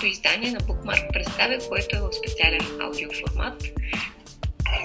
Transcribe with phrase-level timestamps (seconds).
[0.00, 3.62] второто издание на Bookmark представя, което е в специален аудиоформат.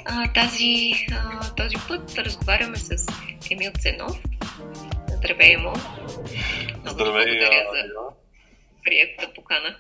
[0.06, 3.06] А, тази, а, този път разговаряме с
[3.52, 4.18] Емил Ценов.
[5.18, 5.74] Здравей му!
[6.86, 7.40] Здравей!
[7.40, 8.10] Благодаря за
[8.84, 9.78] приятата покана.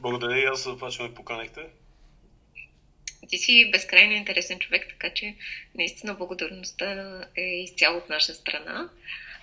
[0.00, 1.60] Благодаря и аз за това, че ме поканихте.
[3.28, 5.34] Ти си безкрайно интересен човек, така че
[5.74, 8.88] наистина благодарността е изцяло от наша страна.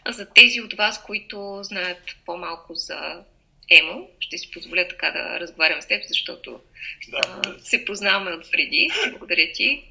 [0.07, 3.23] За тези от вас, които знаят по-малко за
[3.69, 6.59] Емо, ще си позволя така да разговарям с теб, защото
[7.07, 7.19] да.
[7.25, 8.89] а, се познаваме от преди.
[9.09, 9.83] Благодаря ти.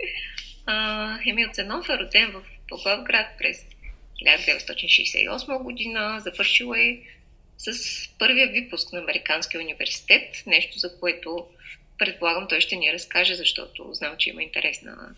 [0.66, 3.66] А, Емил Ценов е роден в Благоевград през
[4.26, 6.20] 1968 година.
[6.20, 7.00] Завършил е
[7.58, 11.46] с първия випуск на Американския университет, нещо за което
[11.98, 15.14] предполагам той ще ни разкаже, защото знам, че има интересна,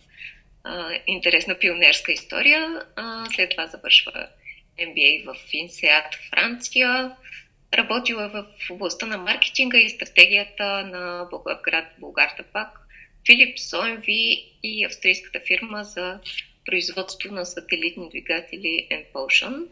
[0.65, 2.83] а, интересна пионерска история.
[2.97, 4.29] А, след това завършва
[4.79, 7.17] MBA в Инсеат, Франция.
[7.75, 12.79] Работила в областта на маркетинга и стратегията на Благоевград, Българта пак,
[13.25, 14.09] Philips, OMV
[14.63, 16.21] и австрийската фирма за
[16.67, 19.67] производство на сателитни двигатели Enpotion.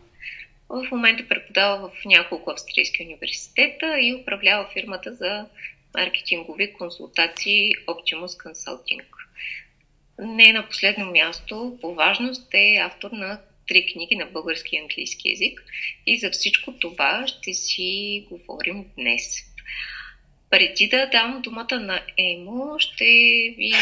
[0.69, 5.47] В момента преподава в няколко австрийски университета и управлява фирмата за
[5.95, 9.03] маркетингови консултации Optimus Consulting.
[10.19, 15.31] Не на последно място по важност е автор на три книги на български и английски
[15.31, 15.65] язик
[16.07, 19.53] и за всичко това ще си говорим днес.
[20.51, 23.05] Преди да дам думата на Емо, ще
[23.57, 23.73] ви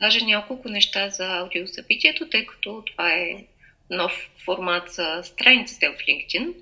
[0.00, 3.44] кажа няколко неща за аудиосъбитието, тъй като това е
[3.90, 6.54] нов формат за страниците в LinkedIn,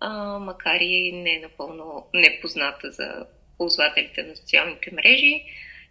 [0.00, 3.26] а, макар и не напълно непозната за
[3.58, 5.44] ползвателите на социалните мрежи.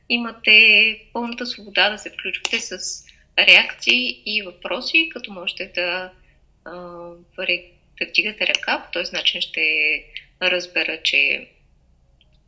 [0.10, 3.04] Имате пълната свобода да се включвате с
[3.40, 6.12] реакции и въпроси, като можете да,
[8.10, 8.84] вдигате ръка.
[8.86, 10.06] По този начин ще
[10.42, 11.48] разбера, че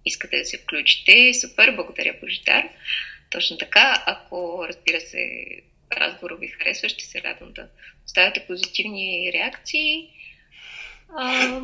[0.06, 1.34] искате да се включите.
[1.34, 2.70] Супер, благодаря, Божидар.
[3.30, 5.46] Точно така, ако разбира се
[5.98, 7.68] разговора ви харесва, ще се радвам да
[8.06, 10.10] оставяте позитивни реакции.
[11.18, 11.62] А,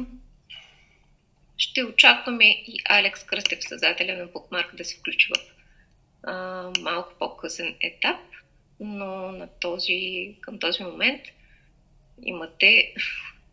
[1.58, 5.42] ще очакваме и Алекс Кръстев, създателя на Bookmark, да се включи в
[6.24, 6.34] а,
[6.80, 8.20] малко по-късен етап
[8.82, 11.22] но на този, към този момент
[12.24, 12.94] имате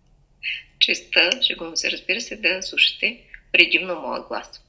[0.79, 3.21] честа, шегувам се, разбира се, да слушате
[3.53, 4.65] предимно моя глас.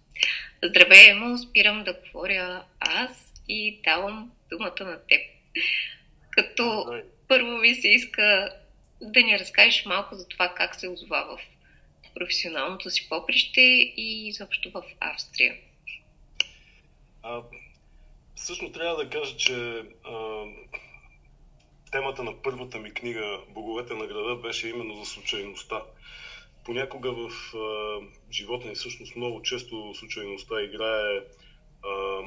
[0.63, 5.21] Здравей, Емо, спирам да говоря аз и давам думата на теб.
[6.29, 6.85] Като
[7.27, 8.53] първо ми се иска
[9.01, 11.39] да ни разкажеш малко за това как се озова в
[12.15, 13.61] професионалното си поприще
[13.97, 15.55] и изобщо в Австрия.
[17.23, 17.41] А,
[18.39, 20.45] Всъщност трябва да кажа, че а,
[21.91, 25.83] темата на първата ми книга Боговете на града беше именно за случайността.
[26.65, 27.99] Понякога в а,
[28.31, 31.19] живота ни всъщност много често случайността играе
[31.85, 32.21] а,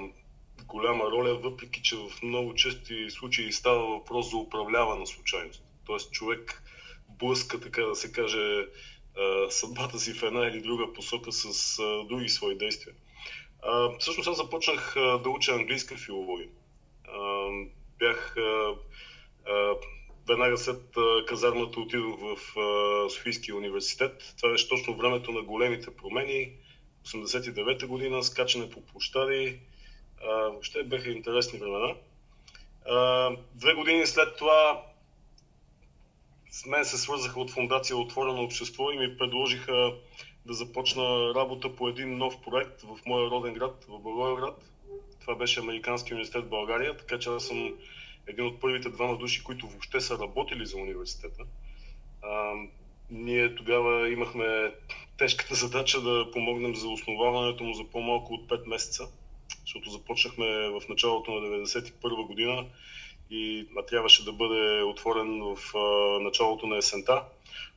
[0.64, 5.64] голяма роля, въпреки че в много чести случаи става въпрос за управлявана случайност.
[5.86, 6.62] Тоест човек
[7.08, 8.66] блъска, така да се каже,
[9.50, 11.76] съдбата си в една или друга посока с
[12.08, 12.94] други свои действия.
[13.98, 16.48] Всъщност аз започнах да уча английска филология.
[17.98, 18.36] Бях
[20.28, 20.80] веднага след
[21.26, 22.36] казармата отидох в
[23.10, 24.34] Софийския университет.
[24.36, 26.52] Това беше точно времето на големите промени.
[27.06, 29.60] 89-та година, скачане по площади.
[30.24, 31.94] А, въобще бяха интересни времена.
[33.54, 34.82] Две години след това
[36.50, 39.92] с мен се свързаха от фундация Отворено общество и ми предложиха
[40.46, 44.70] да започна работа по един нов проект в моя роден град, в Благоевград.
[45.20, 47.74] Това беше Американски университет в България, така че аз съм
[48.26, 51.42] един от първите двама души, които въобще са работили за университета.
[52.22, 52.52] А,
[53.10, 54.74] ние тогава имахме
[55.18, 59.08] тежката задача да помогнем за основаването му за по-малко от 5 месеца,
[59.60, 62.66] защото започнахме в началото на 1991 година
[63.30, 65.74] и трябваше да бъде отворен в
[66.20, 67.22] началото на есента.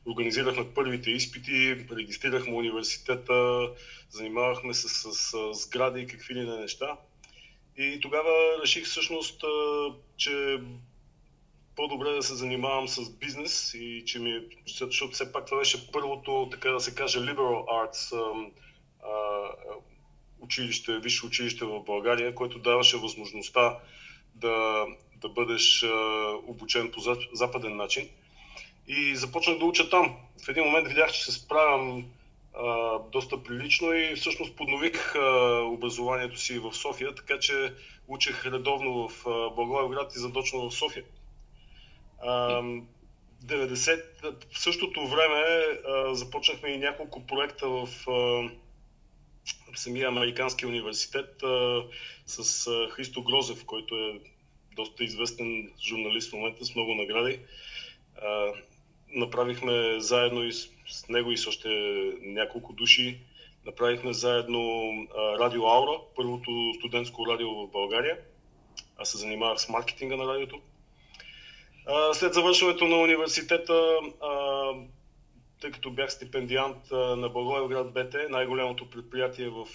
[0.06, 3.68] Организирахме първите изпити, регистрирахме университета,
[4.10, 6.96] занимавахме се с, с сгради и какви ли не неща.
[7.76, 9.44] И тогава реших всъщност,
[10.16, 10.60] че
[11.76, 16.48] по-добре да се занимавам с бизнес и че ми, защото все пак това беше първото,
[16.50, 18.12] така да се каже, liberal arts
[20.40, 23.78] училище, висше училище в България, което даваше възможността
[24.34, 24.86] да,
[25.16, 25.84] да бъдеш
[26.46, 27.00] обучен по
[27.32, 28.08] западен начин.
[28.88, 30.16] И започнах да уча там.
[30.44, 32.04] В един момент видях, че се справям
[32.54, 37.74] а, доста прилично и всъщност поднових а, образованието си в София, така че
[38.08, 39.24] учех редовно в
[39.56, 41.04] Благоевград и задочно в София.
[42.22, 42.62] А,
[43.44, 44.02] 90,
[44.52, 45.44] в същото време
[45.88, 48.12] а, започнахме и няколко проекта в, а,
[49.72, 51.82] в самия Американски университет а,
[52.26, 54.20] с а, Христо Грозев, който е
[54.76, 57.40] доста известен журналист в момента с много награди.
[58.22, 58.52] А,
[59.16, 60.68] направихме заедно и с,
[61.08, 61.68] него и с още
[62.22, 63.18] няколко души.
[63.66, 64.90] Направихме заедно
[65.40, 68.18] Радио Аура, първото студентско радио в България.
[68.98, 70.60] Аз се занимавах с маркетинга на радиото.
[72.12, 73.98] След завършването на университета
[75.60, 79.66] тъй като бях стипендиант на Благоевград БТ, най-голямото предприятие в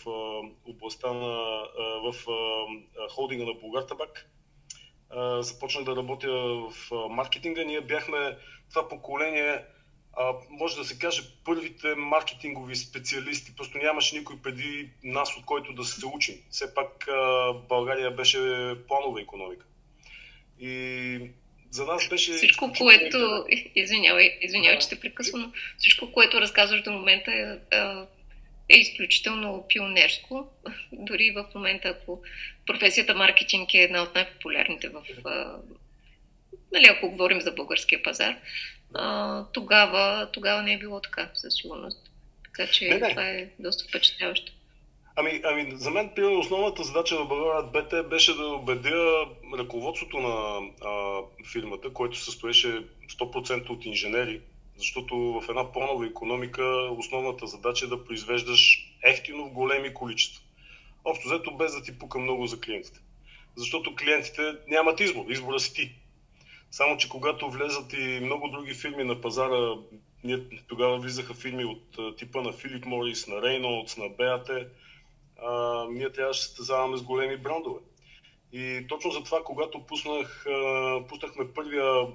[0.67, 1.63] областта на
[2.03, 2.15] в
[3.09, 4.29] холдинга на Булгар Табак.
[5.39, 7.63] Започнах да работя в маркетинга.
[7.63, 8.37] Ние бяхме
[8.73, 9.61] това поколение,
[10.49, 13.55] може да се каже, първите маркетингови специалисти.
[13.55, 16.35] Просто нямаше никой преди нас, от който да се учим.
[16.49, 17.07] Все пак
[17.69, 18.39] България беше
[18.87, 19.65] планова економика.
[20.59, 21.19] И
[21.71, 22.33] за нас беше...
[22.33, 23.45] Всичко, което...
[23.75, 27.77] Извинявай, извинявай, че те прекъсвам, всичко, което разказваш до момента е,
[28.69, 30.47] е изключително пионерско.
[30.91, 32.21] Дори в момента, ако
[32.65, 35.01] професията маркетинг е една от най-популярните в...
[36.71, 38.35] Нали, ако говорим за българския пазар,
[39.53, 42.11] тогава, тогава не е било така, със сигурност.
[42.43, 43.09] Така че не, не.
[43.09, 44.51] това е доста впечатляващо.
[45.15, 49.25] Ами, ами за мен, примерно, основната задача на Българът БТ беше да убедя
[49.57, 51.19] ръководството на а,
[51.51, 52.85] фирмата, което се състоеше
[53.19, 54.41] 100% от инженери,
[54.77, 56.63] защото в една планова економика
[56.97, 60.43] основната задача е да произвеждаш ефтино в големи количества.
[61.05, 62.99] Общо взето без да ти пука много за клиентите.
[63.55, 65.95] Защото клиентите нямат избор, избора си ти.
[66.71, 69.75] Само, че когато влезат и много други фирми на пазара,
[70.23, 74.55] ние тогава влизаха фирми от типа на Филип Морис, на Reynolds, на
[75.43, 77.79] а, ние трябваше да състезаваме с големи брандове.
[78.53, 80.45] И точно за това, когато пуснах,
[81.09, 82.07] пуснахме първия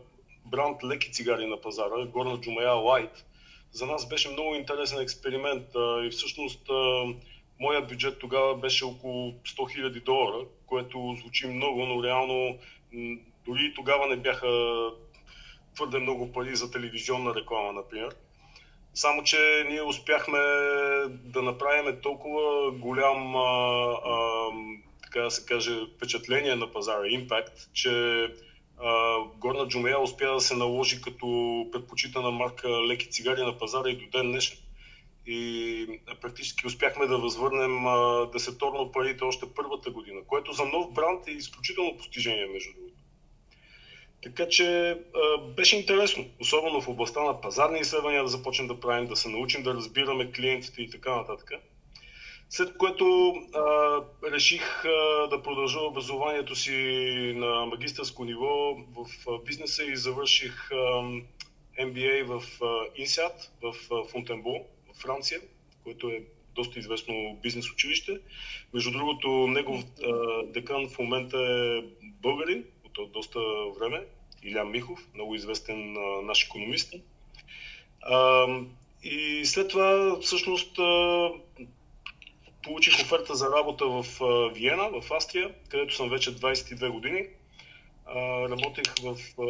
[0.45, 3.23] бранд леки цигари на пазара, Горна Джумая Light,
[3.73, 5.67] за нас беше много интересен експеримент
[6.05, 6.71] и всъщност
[7.61, 12.59] моя бюджет тогава беше около 100 000 долара, което звучи много, но реално
[13.49, 14.49] дори тогава не бяха
[15.77, 18.17] твърде много пари за телевизионна реклама, например.
[18.95, 20.39] Само, че ние успяхме
[21.09, 24.49] да направим толкова голям, а, а,
[25.03, 28.25] така да се каже, впечатление на пазара, импакт, че
[28.83, 31.27] а, Горна Джумея успя да се наложи като
[31.73, 34.59] предпочитана марка леки цигари на пазара и до ден днешен.
[35.27, 37.85] И практически успяхме да възвърнем
[38.33, 42.86] десеторно парите още първата година, което за нов бранд е изключително постижение, между другото.
[44.27, 49.07] Така че а, беше интересно, особено в областта на пазарни изследвания да започнем да правим,
[49.07, 51.51] да се научим да разбираме клиентите и така нататък.
[52.51, 54.01] След което а,
[54.33, 56.73] реших а, да продължа образованието си
[57.37, 60.77] на магистърско ниво в а, бизнеса и завърших а,
[61.81, 62.43] MBA в
[62.99, 63.33] INSEAD
[63.63, 63.75] в
[64.11, 64.59] Фонтенбо,
[64.95, 65.41] в Франция,
[65.85, 66.23] което е
[66.55, 68.19] доста известно бизнес училище.
[68.75, 72.65] Между другото, негов а, декан в момента е българин,
[73.17, 73.41] доста
[73.79, 74.05] време,
[74.43, 76.95] Илян Михов, много известен а, наш економист.
[78.03, 78.47] А,
[79.03, 81.31] и след това, всъщност, а,
[82.63, 87.27] получих оферта за работа в а, Виена, в Австрия, където съм вече 22 години.
[88.07, 89.47] А, работех в, а,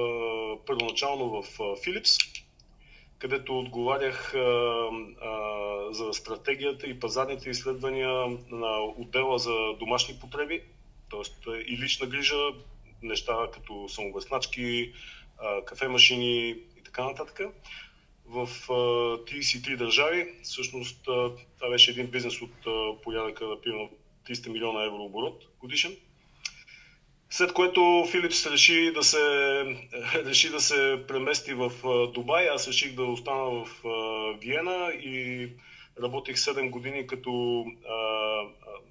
[0.67, 2.43] първоначално в Philips,
[3.19, 10.63] където отговарях а, а, за стратегията и пазарните изследвания на отдела за домашни потреби,
[11.11, 11.51] т.е.
[11.53, 12.37] и лична грижа,
[13.03, 14.93] неща като самовъзначки,
[15.65, 17.41] кафемашини и така нататък.
[18.27, 22.51] В 33 държави, всъщност това беше един бизнес от
[23.03, 23.91] порядъка на примерно
[24.29, 25.97] 300 милиона евро оборот годишен.
[27.31, 29.19] След което Филипс реши да се,
[30.15, 31.73] реши да се премести в
[32.15, 33.67] Дубай, аз реших да остана в
[34.41, 35.49] Виена и
[36.03, 37.95] работих 7 години като а,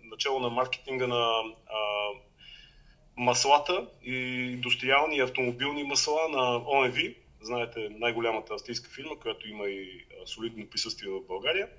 [0.04, 1.32] начало на маркетинга на
[1.68, 1.80] а,
[3.18, 4.16] маслата и
[4.54, 6.96] индустриални автомобилни масла на ОМВ,
[7.42, 11.70] знаете, най-голямата австрийска фирма, която има и солидно присъствие в България.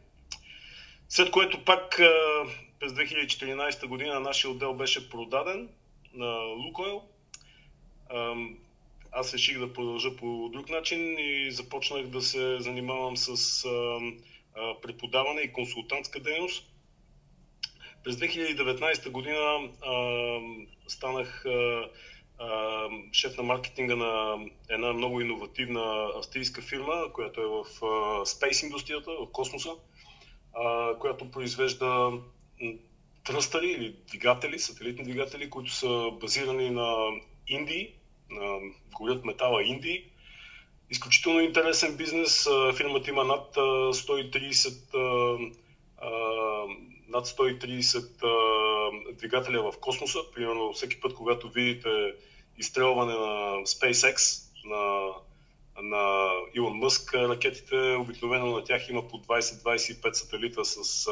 [1.09, 1.97] След което пак
[2.81, 5.69] през 2014 година нашия отдел беше продаден
[6.15, 7.03] на Лукойл.
[9.13, 13.65] Аз реших да продължа по друг начин и започнах да се занимавам с
[14.83, 16.76] преподаване и консултантска дейност
[18.07, 19.93] през 2019 година а,
[20.89, 21.89] станах а,
[22.39, 27.87] а, шеф на маркетинга на една много иновативна австрийска фирма, която е в а,
[28.27, 29.71] Space индустрията, в космоса,
[30.55, 32.13] а, която произвежда
[33.25, 37.09] тръстъри или двигатели, сателитни двигатели, които са базирани на
[37.49, 37.95] Индии,
[38.31, 38.59] на
[38.95, 40.05] горят метала Индии.
[40.91, 42.49] Изключително интересен бизнес.
[42.77, 45.53] Фирмата има над 130
[47.09, 50.19] над 130 а, двигателя в космоса.
[50.35, 52.15] Примерно всеки път, когато видите
[52.59, 55.13] изстрелване на SpaceX, на,
[55.83, 61.07] на Илон Мъск ракетите, обикновено на тях има по 20-25 сателита с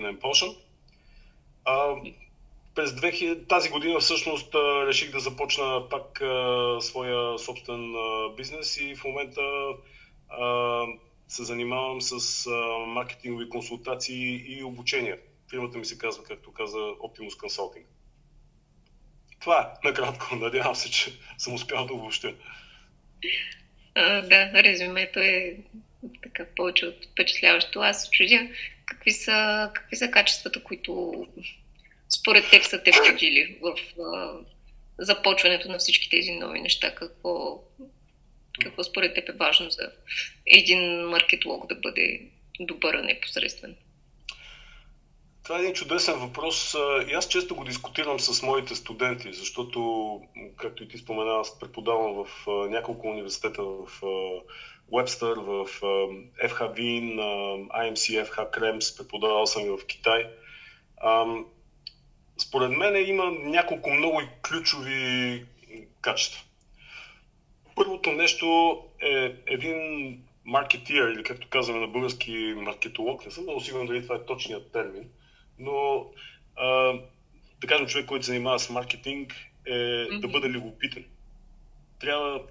[0.00, 0.56] на Impulsion.
[1.64, 1.96] А,
[2.74, 4.54] през 2000, тази година всъщност
[4.86, 9.42] реших да започна пак а, своя собствен а, бизнес и в момента
[10.28, 10.86] а,
[11.28, 12.50] се занимавам с а,
[12.86, 15.18] маркетингови консултации и обучения.
[15.50, 17.84] Фирмата ми се казва, както каза, Optimus Consulting.
[19.40, 20.36] Това е, накратко.
[20.40, 22.34] Надявам се, че съм успял да обобщя.
[23.94, 25.56] да, резюмето е
[26.22, 27.80] така повече от впечатляващо.
[27.80, 28.48] Аз чудя
[28.86, 31.26] какви са, какви са качествата, които
[32.08, 34.32] според теб са те входили в а,
[34.98, 36.94] започването на всички тези нови неща?
[36.94, 37.62] Какво,
[38.60, 39.92] какво според теб е важно за
[40.46, 42.20] един маркетолог да бъде
[42.60, 43.76] добър, а не посредствен?
[45.44, 46.74] Това е един чудесен въпрос
[47.08, 50.20] и аз често го дискутирам с моите студенти, защото,
[50.56, 53.86] както и ти спомена, аз преподавам в няколко университета в
[54.92, 55.80] Webster, в
[56.48, 57.16] FH Wien,
[57.68, 60.30] IMC, FH Кремс, преподавал съм и в Китай.
[62.38, 65.44] Според мен има няколко много ключови
[66.00, 66.44] качества.
[67.74, 69.78] Първото нещо е един
[70.44, 74.72] маркетир, или както казваме на български маркетолог, не съм много сигурен дали това е точният
[74.72, 75.08] термин,
[75.58, 76.06] но
[76.56, 76.92] а,
[77.60, 79.34] да кажем човек, който се занимава с маркетинг,
[79.66, 80.20] е mm-hmm.
[80.20, 81.04] да бъде любопитен.
[82.00, 82.42] Трябва,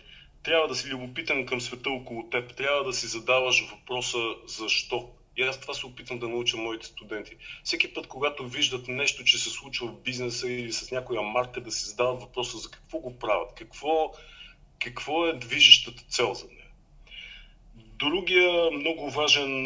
[0.43, 2.55] трябва да си любопитен към света около теб.
[2.55, 5.09] Трябва да си задаваш въпроса защо.
[5.37, 7.35] И аз това се опитвам да науча моите студенти.
[7.63, 11.71] Всеки път, когато виждат нещо, че се случва в бизнеса или с някоя марка, да
[11.71, 14.13] си задават въпроса за какво го правят, какво,
[14.83, 16.67] какво е движещата цел за нея.
[17.75, 19.61] Другия много важен,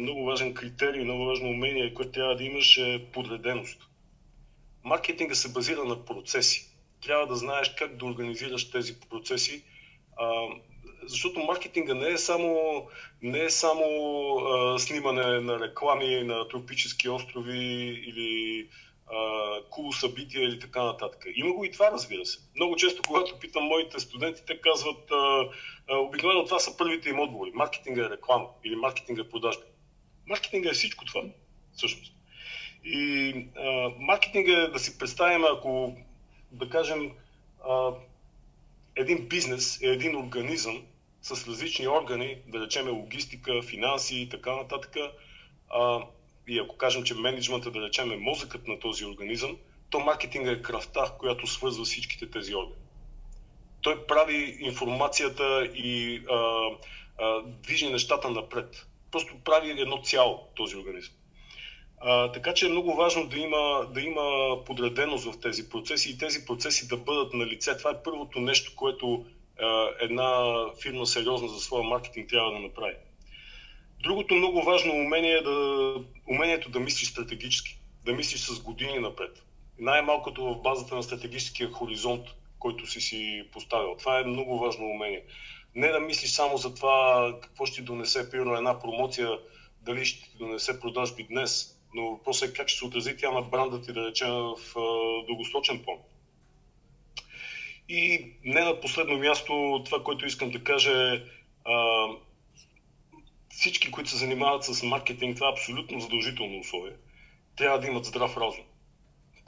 [0.00, 3.88] много важен критерий, много важно умение, което трябва да имаш е подреденост.
[4.84, 6.68] Маркетинга се базира на процеси.
[7.02, 9.62] Трябва да знаеш как да организираш тези процеси,
[11.02, 12.82] защото маркетинга не е само,
[13.22, 13.84] не е само
[14.78, 18.66] снимане на реклами на тропически острови или
[19.70, 21.24] кул събития или така нататък.
[21.34, 22.38] Има го и това, разбира се.
[22.56, 25.10] Много често, когато питам моите студенти, те казват,
[25.90, 27.50] обикновено това са първите им отговори.
[27.54, 29.62] Маркетинга е реклама или маркетинга е продажба.
[30.26, 31.22] Маркетинга е всичко това,
[31.76, 32.12] всъщност.
[32.84, 35.96] И а, маркетинга е да си представим, ако,
[36.52, 37.12] да кажем,
[37.68, 37.90] а,
[38.96, 40.82] един бизнес е един организъм
[41.22, 44.96] с различни органи, да речеме логистика, финанси и така нататък.
[45.70, 46.02] А,
[46.48, 49.56] и ако кажем, че менеджмента, да речем, е мозъкът на този организъм,
[49.90, 52.82] то маркетинга е кръвта, която свързва всичките тези органи.
[53.82, 56.68] Той прави информацията и а,
[57.18, 58.86] а, движи нещата напред.
[59.10, 61.14] Просто прави едно цяло този организъм.
[62.00, 66.18] А, така че е много важно да има, да има подреденост в тези процеси и
[66.18, 67.76] тези процеси да бъдат на лице.
[67.76, 69.26] Това е първото нещо, което
[69.60, 70.44] а, една
[70.82, 72.94] фирма сериозна за своя маркетинг трябва да направи.
[74.02, 75.94] Другото много важно умение е да,
[76.30, 79.42] умението да мислиш стратегически, да мислиш с години напред.
[79.78, 82.26] Най-малкото в базата на стратегическия хоризонт,
[82.58, 83.96] който си си поставил.
[83.98, 85.22] Това е много важно умение.
[85.74, 89.38] Не да мислиш само за това какво ще ти донесе, примерно, една промоция,
[89.82, 93.42] дали ще ти донесе продажби днес, но въпросът е как ще се отрази тя на
[93.42, 94.58] бранда ти, да речем, в
[95.26, 95.96] дългосрочен план.
[97.88, 101.20] И не на последно място, това, което искам да кажа е
[103.58, 106.92] всички, които се занимават с маркетинг, това е абсолютно задължително условие.
[107.56, 108.64] Трябва да имат здрав разум.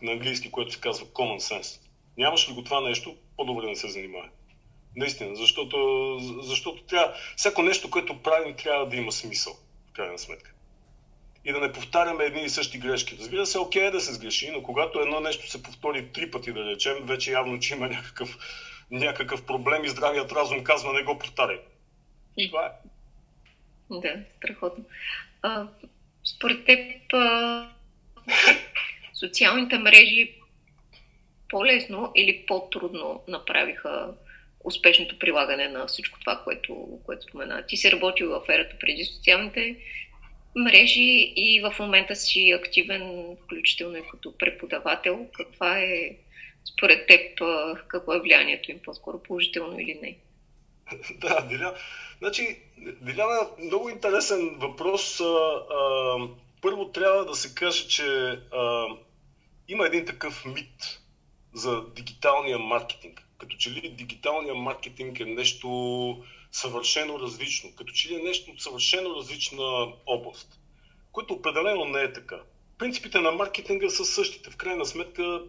[0.02, 1.80] На английски, което се казва common sense.
[2.18, 4.28] Нямаш ли го това нещо, по-добре не се занимава.
[4.96, 9.56] Наистина, защото, защото трябва, всяко нещо, което правим, трябва да има смисъл,
[9.90, 10.52] в крайна сметка.
[11.44, 13.16] И да не повтаряме едни и същи грешки.
[13.18, 16.52] Разбира се, окей е да се сгреши, но когато едно нещо се повтори три пъти,
[16.52, 18.38] да речем, вече явно, че има някакъв,
[18.90, 21.60] някакъв проблем и здравият разум казва не го повтаряй.
[22.48, 22.70] Това е.
[23.90, 24.84] Да, страхотно.
[25.42, 25.66] А,
[26.24, 27.68] според теб а,
[29.14, 30.34] социалните мрежи
[31.48, 34.14] по-лесно или по-трудно направиха
[34.64, 37.66] успешното прилагане на всичко това, което, което спомена.
[37.66, 39.76] Ти си работил в ерата преди социалните
[40.56, 45.26] мрежи и в момента си активен, включително и като преподавател.
[45.32, 46.16] Каква е
[46.64, 47.40] според теб,
[47.88, 50.16] какво е влиянието им, по-скоро положително или не?
[51.20, 51.74] Да, Диля.
[52.18, 52.58] Значи,
[53.00, 55.20] Диляна, много интересен въпрос.
[55.20, 56.18] А, а,
[56.62, 58.04] първо трябва да се каже, че
[58.52, 58.86] а,
[59.68, 61.00] има един такъв мит
[61.54, 63.22] за дигиталния маркетинг.
[63.38, 65.68] Като че ли дигиталния маркетинг е нещо
[66.52, 67.70] съвършено различно.
[67.76, 70.60] Като че ли е нещо от съвършено различна област.
[71.12, 72.40] което определено не е така.
[72.78, 74.50] Принципите на маркетинга са същите.
[74.50, 75.42] В крайна сметка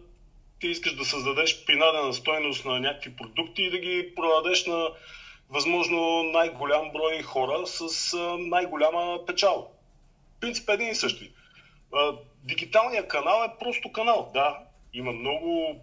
[0.60, 4.90] ти искаш да създадеш принадена стойност на някакви продукти и да ги продадеш на
[5.50, 9.72] възможно най-голям брой хора с най-голяма печал.
[10.40, 11.32] Принцип е един и същи.
[12.44, 14.30] Дигиталният канал е просто канал.
[14.34, 14.58] Да,
[14.94, 15.76] има много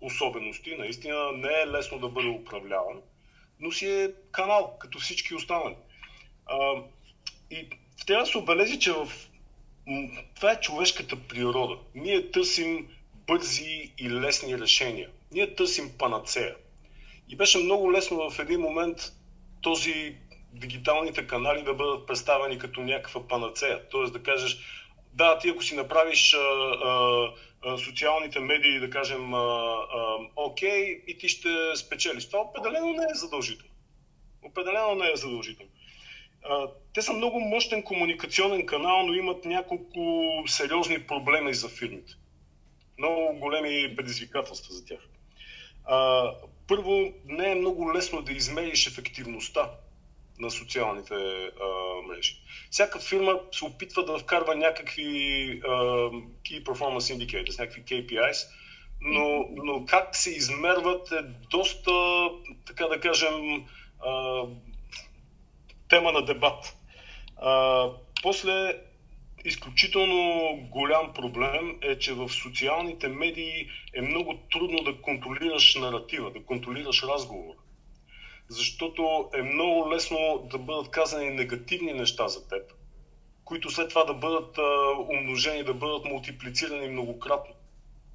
[0.00, 3.00] особености, наистина не е лесно да бъде управляван,
[3.60, 5.76] но си е канал, като всички останали.
[7.50, 7.68] И
[8.06, 9.12] трябва да се обележи, че в...
[10.34, 11.78] това е човешката природа.
[11.94, 12.88] Ние търсим
[13.26, 15.10] бързи и лесни решения.
[15.32, 16.56] Ние търсим панацея.
[17.28, 18.98] И беше много лесно в един момент
[19.60, 20.16] този
[20.52, 23.88] дигиталните канали да бъдат представени като някаква панацея.
[23.90, 24.58] Тоест да кажеш,
[25.12, 26.38] да, ти ако си направиш а,
[27.64, 32.26] а, социалните медии, да кажем, а, а, окей, и ти ще спечелиш.
[32.26, 33.72] Това определено не е задължително.
[34.42, 35.70] Определено не е задължително.
[36.44, 42.12] А, те са много мощен комуникационен канал, но имат няколко сериозни проблеми за фирмите.
[42.98, 45.00] Много големи предизвикателства за тях.
[45.84, 46.30] А,
[46.68, 49.70] първо, не е много лесно да измериш ефективността
[50.38, 51.66] на социалните а,
[52.08, 52.36] мрежи.
[52.70, 55.70] Всяка фирма се опитва да вкарва някакви а,
[56.44, 58.48] Key Performance Indicators, някакви KPIs,
[59.00, 61.92] но, но как се измерват е доста,
[62.66, 63.66] така да кажем,
[64.06, 64.42] а,
[65.88, 66.76] тема на дебат.
[67.36, 67.88] А,
[68.22, 68.80] после
[69.46, 76.44] изключително голям проблем е, че в социалните медии е много трудно да контролираш наратива, да
[76.44, 77.54] контролираш разговор.
[78.48, 82.62] Защото е много лесно да бъдат казани негативни неща за теб,
[83.44, 84.62] които след това да бъдат а,
[85.08, 87.54] умножени, да бъдат мултиплицирани многократно.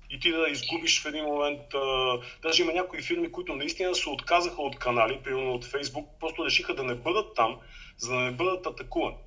[0.09, 1.73] И ти да изгубиш в един момент.
[1.73, 6.45] А, даже има някои фирми, които наистина се отказаха от канали, примерно от Фейсбук, просто
[6.45, 7.59] решиха да не бъдат там,
[7.97, 9.17] за да не бъдат атакувани.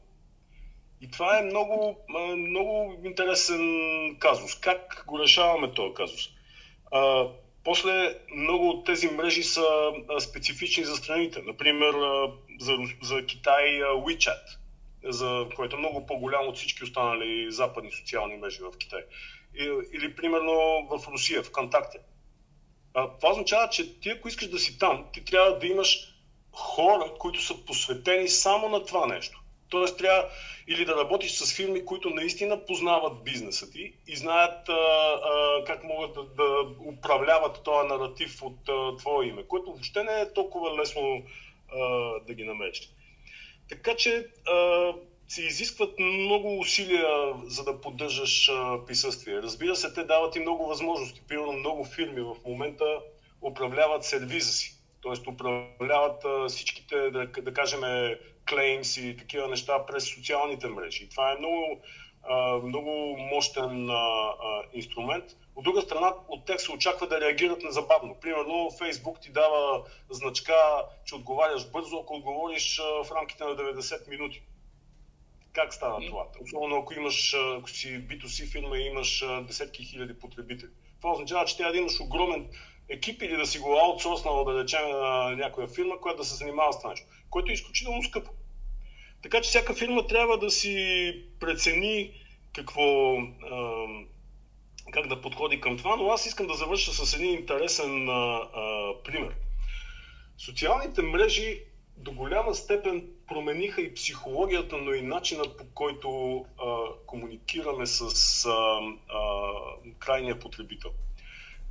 [1.04, 1.96] И това е много,
[2.36, 4.54] много интересен казус.
[4.54, 6.28] Как го решаваме този казус?
[6.92, 7.28] А,
[7.64, 9.64] после много от тези мрежи са
[10.20, 11.42] специфични за страните.
[11.42, 11.94] Например,
[12.60, 14.56] за, за Китай WeChat,
[15.04, 19.02] за, който е много по-голям от всички останали западни социални мрежи в Китай.
[19.94, 21.98] Или, примерно в Русия, ВКонтакте.
[22.94, 26.14] А, това означава, че ти ако искаш да си там, ти трябва да имаш
[26.52, 29.43] хора, които са посветени само на това нещо.
[29.74, 30.28] Тоест трябва
[30.68, 35.84] или да работиш с фирми, които наистина познават бизнеса ти и знаят а, а, как
[35.84, 40.80] могат да, да управляват този наратив от а, твое име, което въобще не е толкова
[40.80, 41.22] лесно
[41.72, 41.80] а,
[42.26, 42.90] да ги намериш.
[43.68, 44.92] Така че а,
[45.28, 49.42] се изискват много усилия, за да поддържаш а, присъствие.
[49.42, 51.22] Разбира се, те дават и много възможности.
[51.28, 52.84] Примерно много фирми в момента
[53.42, 54.73] управляват сервиза си.
[55.04, 57.80] Тоест управляват а, всичките, да, да кажем,
[58.48, 61.08] клеймс и такива неща през социалните мрежи.
[61.08, 61.80] Това е много,
[62.62, 63.90] много мощен
[64.72, 65.24] инструмент.
[65.56, 68.16] От друга страна, от тях се очаква да реагират незабавно.
[68.20, 70.54] Примерно, Фейсбук ти дава значка,
[71.04, 74.42] че отговаряш бързо, ако отговориш в рамките на 90 минути.
[75.52, 76.26] Как става това?
[76.42, 80.70] Особено ако имаш, ако си B2C фирма и имаш десетки хиляди потребители.
[81.00, 82.48] Това означава, че трябва да имаш огромен
[82.88, 86.72] екип или да си го аутсорснал, да речем, на някоя фирма, която да се занимава
[86.72, 88.30] с това нещо което е изключително скъпо.
[89.22, 92.12] Така че всяка фирма трябва да си прецени
[92.52, 93.16] какво,
[94.92, 98.92] как да подходи към това, но аз искам да завърша с един интересен а, а,
[99.04, 99.34] пример.
[100.38, 101.60] Социалните мрежи
[101.96, 108.80] до голяма степен промениха и психологията, но и начинът по който а, комуникираме с а,
[109.08, 109.52] а,
[109.98, 110.90] крайния потребител.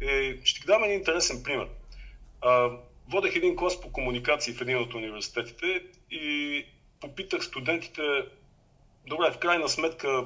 [0.01, 1.67] Е, ще ти дам един интересен пример.
[2.41, 2.69] А,
[3.09, 6.65] водех един клас по комуникации в един от университетите и
[6.99, 8.01] попитах студентите,
[9.07, 10.25] добре, в крайна сметка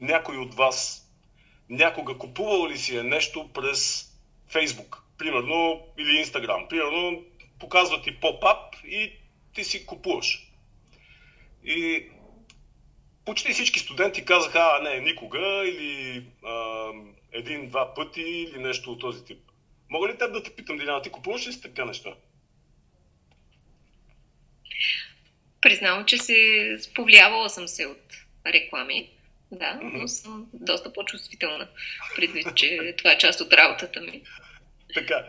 [0.00, 1.08] някой от вас
[1.70, 4.10] някога купувал ли си е нещо през
[4.48, 6.68] Фейсбук, примерно, или Инстаграм.
[6.68, 7.24] Примерно,
[7.60, 9.12] показва ти поп-ап и
[9.54, 10.52] ти си купуваш.
[11.64, 12.08] И
[13.24, 16.90] почти всички студенти казаха, а не, никога, или а,
[17.32, 19.38] един-два пъти, или нещо от този тип.
[19.90, 22.10] Мога ли теб да те питам, Диляна, ти купуваш ли си така неща?
[25.60, 28.14] Признавам, че се повлиявала съм се от
[28.46, 29.10] реклами,
[29.52, 31.68] да, но съм доста по-чувствителна,
[32.16, 34.22] предвид, че това е част от работата ми.
[34.94, 35.26] Така.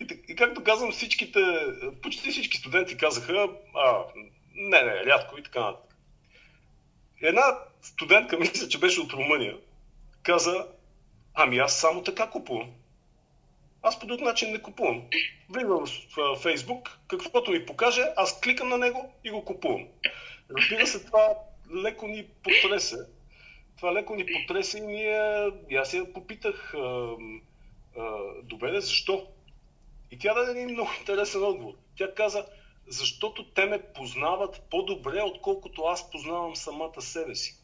[0.00, 1.40] И, и както казвам, всичките,
[2.02, 4.04] почти всички студенти казаха, а,
[4.54, 5.96] не, не, рядко и така нататък.
[7.22, 9.56] Една студентка, мисля, че беше от Румъния,
[10.22, 10.66] каза,
[11.36, 12.70] ами аз само така купувам.
[13.82, 15.02] Аз по друг начин не купувам.
[15.48, 15.84] Влизам
[16.16, 19.88] в Фейсбук, каквото ми покаже, аз кликам на него и го купувам.
[20.56, 21.34] Разбира се, това
[21.74, 22.96] леко ни потресе,
[23.76, 26.74] това леко ни потреса и ние, аз я попитах,
[28.42, 29.26] добре, защо?
[30.10, 31.74] И тя даде един много интересен отговор.
[31.96, 32.46] Тя каза,
[32.86, 37.56] защото те ме познават по-добре, отколкото аз познавам самата себе си.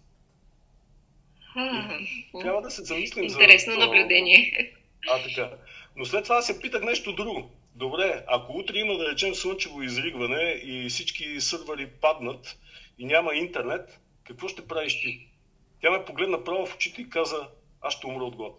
[2.40, 3.42] Трябва да се замислим Интересно за...
[3.42, 4.72] Интересно наблюдение.
[5.10, 5.50] А, така.
[5.96, 7.50] Но след това се питах нещо друго.
[7.74, 12.58] Добре, ако утре има, да речем, слънчево изригване и всички сървъри паднат
[12.98, 15.26] и няма интернет, какво ще правиш ти?
[15.80, 17.48] Тя ме погледна право в очите и каза,
[17.80, 18.52] аз ще умра от глад.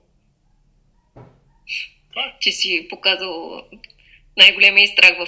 [2.09, 3.63] Това Че си показал
[4.37, 5.27] най-големия страх в...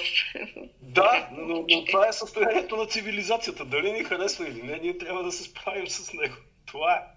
[0.82, 3.66] Да, но, но това е състоянието на цивилизацията.
[3.66, 6.36] Дали ни харесва или не, ние трябва да се справим с него.
[6.66, 7.15] Това е.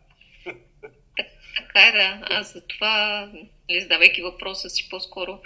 [1.58, 2.20] Така е, да.
[2.22, 3.28] Аз за това,
[3.68, 5.40] нали, задавайки въпроса си по-скоро,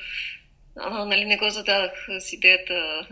[0.77, 3.07] а, нали, не го зададах с идеята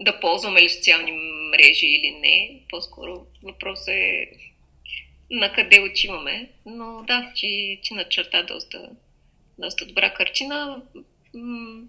[0.00, 1.12] да ползваме ли социални
[1.50, 2.60] мрежи или не.
[2.70, 4.26] По-скоро въпросът е
[5.30, 6.50] на къде отиваме.
[6.66, 8.90] Но да, че, че начерта доста,
[9.58, 10.82] доста добра картина.
[11.34, 11.82] М-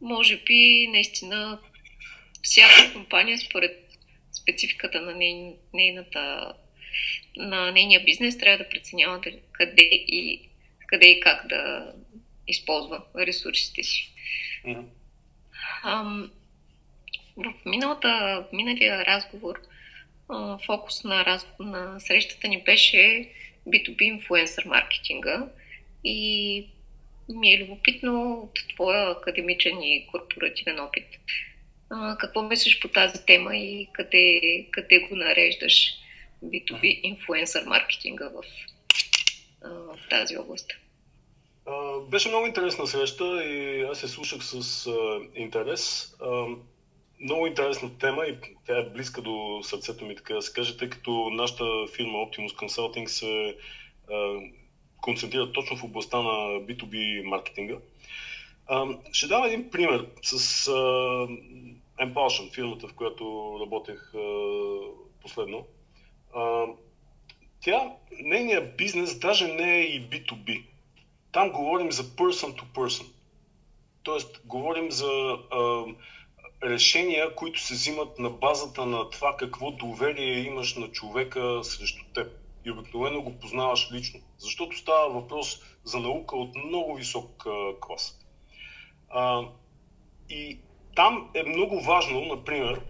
[0.00, 1.58] може би наистина
[2.42, 3.88] всяка компания според
[4.32, 6.52] спецификата на ней, нейната
[7.36, 9.20] на нейния бизнес трябва да преценява
[9.52, 10.48] къде и,
[10.86, 11.92] къде и как да
[12.48, 14.12] използва ресурсите си.
[14.66, 14.84] Mm-hmm.
[15.84, 16.30] Ам,
[17.36, 19.60] в миналата, миналия разговор
[20.28, 23.30] а, фокус на, раз, на срещата ни беше
[23.68, 25.46] B2B инфлуенсър маркетинга
[26.04, 26.66] и
[27.28, 31.06] ми е любопитно от твоя академичен и корпоративен опит.
[31.90, 35.90] А, какво мислиш по тази тема и къде, къде го нареждаш
[36.44, 38.42] B2B инфлуенсър маркетинга в,
[39.62, 40.70] в тази област?
[42.10, 46.14] Беше много интересна среща и аз се слушах с а, интерес.
[46.20, 46.46] А,
[47.20, 50.90] много интересна тема и тя е близка до сърцето ми, така да се каже, тъй
[50.90, 51.64] като нашата
[51.96, 53.56] фирма Optimus Consulting се
[54.12, 54.40] а,
[55.00, 57.76] концентрира точно в областта на B2B маркетинга.
[58.66, 60.72] А, ще дам един пример с а,
[62.00, 64.18] Impulsion, фирмата, в която работех а,
[65.22, 65.66] последно.
[66.34, 66.64] А,
[67.60, 70.64] тя, нейният бизнес даже не е и B2B.
[71.32, 73.06] Там говорим за person to person.
[74.02, 75.84] Тоест, говорим за а,
[76.62, 82.32] решения, които се взимат на базата на това какво доверие имаш на човека срещу теб.
[82.64, 84.20] И обикновено го познаваш лично.
[84.38, 88.20] Защото става въпрос за наука от много висок а, клас.
[89.10, 89.42] А,
[90.28, 90.58] и
[90.96, 92.80] там е много важно, например,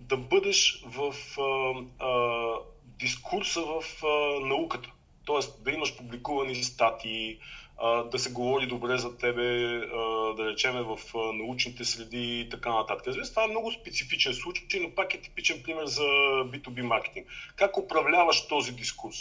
[0.00, 4.90] да бъдеш в а, а, дискурса в а, науката.
[5.24, 7.38] Тоест да имаш публикувани статии,
[7.78, 12.48] а, да се говори добре за тебе, а, да речеме в а, научните среди и
[12.48, 13.06] така нататък.
[13.06, 16.02] Разбира това е много специфичен случай, но пак е типичен пример за
[16.44, 17.26] B2B маркетинг.
[17.56, 19.16] Как управляваш този дискурс?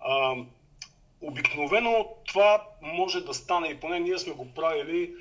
[0.00, 0.36] А,
[1.20, 5.14] обикновено това може да стане и поне ние сме го правили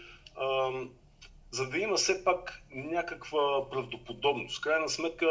[1.51, 4.61] за да има все пак някаква правдоподобност.
[4.61, 5.27] Крайна сметка,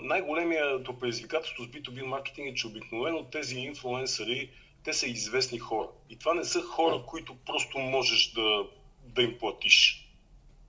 [0.00, 4.50] най-големият предизвикателство с B2B маркетинг е, че обикновено тези инфлуенсъри,
[4.84, 5.88] те са известни хора.
[6.10, 8.64] И това не са хора, които просто можеш да,
[9.04, 10.04] да им платиш.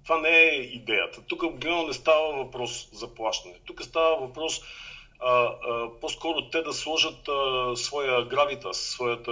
[0.04, 1.22] Това не е идеята.
[1.28, 3.56] Тук обикновено не става въпрос за плащане.
[3.66, 4.62] Тук става въпрос
[5.20, 9.32] а, а, по-скоро те да сложат а, своя гравитас, своята,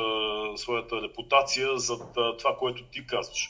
[0.55, 3.49] своята репутация за това, което ти казваш.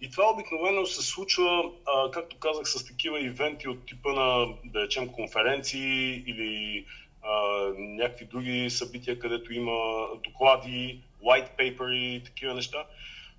[0.00, 4.82] И това обикновено се случва, а, както казах, с такива ивенти от типа на, да
[4.82, 6.84] речем, конференции или
[7.22, 7.32] а,
[7.78, 12.84] някакви други събития, където има доклади, white paper и такива неща.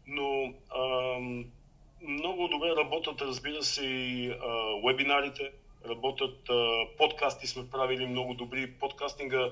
[0.08, 1.17] Но а,
[2.02, 4.38] много добре работят, разбира се, и а,
[4.88, 5.52] вебинарите,
[5.89, 8.72] работят а, подкасти, сме правили много добри.
[8.72, 9.50] Подкастинга,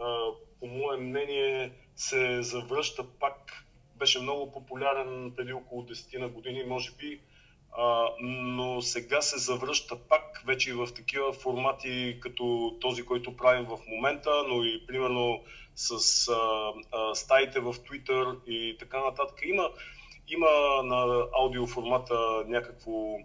[0.00, 0.26] а,
[0.60, 3.63] по мое мнение, се завръща пак
[3.98, 7.20] беше много популярен преди около 10 на години, може би,
[7.78, 13.64] а, но сега се завръща пак вече и в такива формати, като този, който правим
[13.64, 15.42] в момента, но и примерно
[15.74, 19.40] с а, а, стаите в Twitter и така нататък.
[19.44, 19.70] Има,
[20.28, 23.16] има на аудиоформата някакво,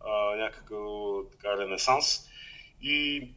[0.00, 0.80] а, някакъв
[1.30, 2.28] така, ренесанс.
[2.82, 3.28] И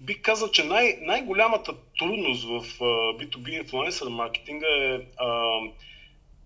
[0.00, 2.84] бих казал, че най- най-голямата трудност в а,
[3.18, 5.58] B2B инфлуенсър маркетинга е а,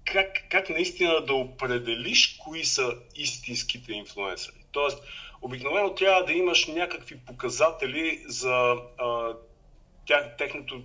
[0.05, 4.57] как, как наистина да определиш кои са истинските инфлуенсъри.
[4.73, 5.03] Тоест,
[5.43, 9.33] обикновено трябва да имаш някакви показатели за а,
[10.07, 10.83] тях, техното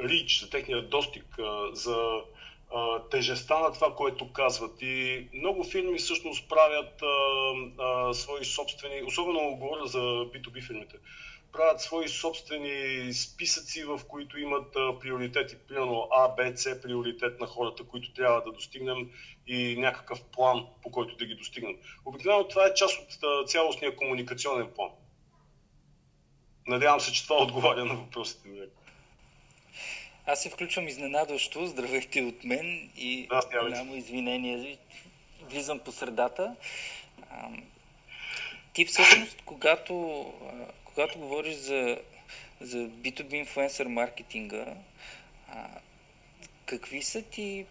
[0.00, 2.20] рич, за техния достиг, а, за
[2.74, 4.82] а, тежеста на това, което казват.
[4.82, 7.06] И много фирми всъщност правят а,
[7.82, 10.96] а, свои собствени, особено говоря за B2B фирмите,
[11.52, 15.56] правят свои собствени списъци, в които имат а, приоритети.
[15.68, 19.10] Примерно А, Б, С приоритет на хората, които трябва да достигнем
[19.46, 21.76] и някакъв план, по който да ги достигнем.
[22.04, 24.90] Обикновено това е част от а, цялостния комуникационен план.
[26.66, 28.60] Надявам се, че това отговаря на въпросите ми.
[30.26, 33.28] Аз се включвам изненадващо, здравейте от мен и
[33.60, 34.78] голямо извинение.
[35.42, 36.56] Влизам по средата.
[38.72, 40.24] Ти всъщност, когато,
[40.98, 41.98] когато говориш за,
[42.60, 44.64] за B2B инфлуенсър маркетинга,
[46.66, 47.66] какви са ти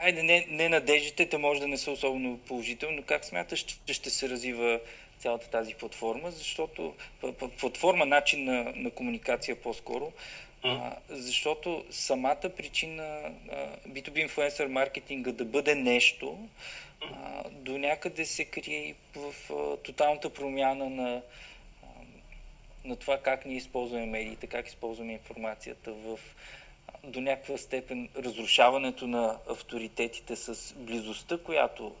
[0.00, 3.94] Айде, не, не надеждите, те може да не са особено положителни, но как смяташ, че
[3.94, 4.80] ще се развива
[5.18, 6.94] цялата тази платформа, защото
[7.60, 10.12] платформа, начин на, на комуникация по-скоро,
[10.62, 16.48] а, защото самата причина а, B2B инфлуенсър маркетинга да бъде нещо,
[17.50, 21.22] до някъде се крие в а, тоталната промяна на,
[21.82, 21.86] а,
[22.84, 26.18] на това как ние използваме медиите, как използваме информацията в
[27.04, 31.94] до някаква степен разрушаването на авторитетите с близостта, която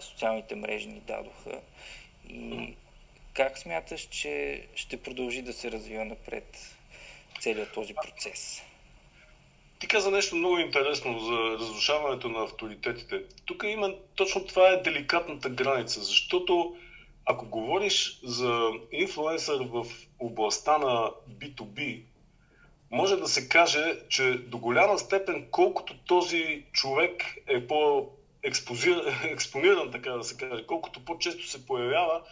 [0.00, 1.60] социалните мрежи ни дадоха.
[2.28, 2.74] И
[3.34, 6.76] как смяташ, че ще продължи да се развива напред
[7.40, 8.62] целият този процес?
[9.84, 13.22] Ти каза нещо много интересно за разрушаването на авторитетите.
[13.44, 16.76] Тук има точно това е деликатната граница, защото
[17.24, 19.86] ако говориш за инфлуенсър в
[20.18, 22.02] областта на B2B,
[22.90, 28.08] може да се каже, че до голяма степен, колкото този човек е по
[29.22, 32.22] експониран, така да се каже, колкото по-често се появява,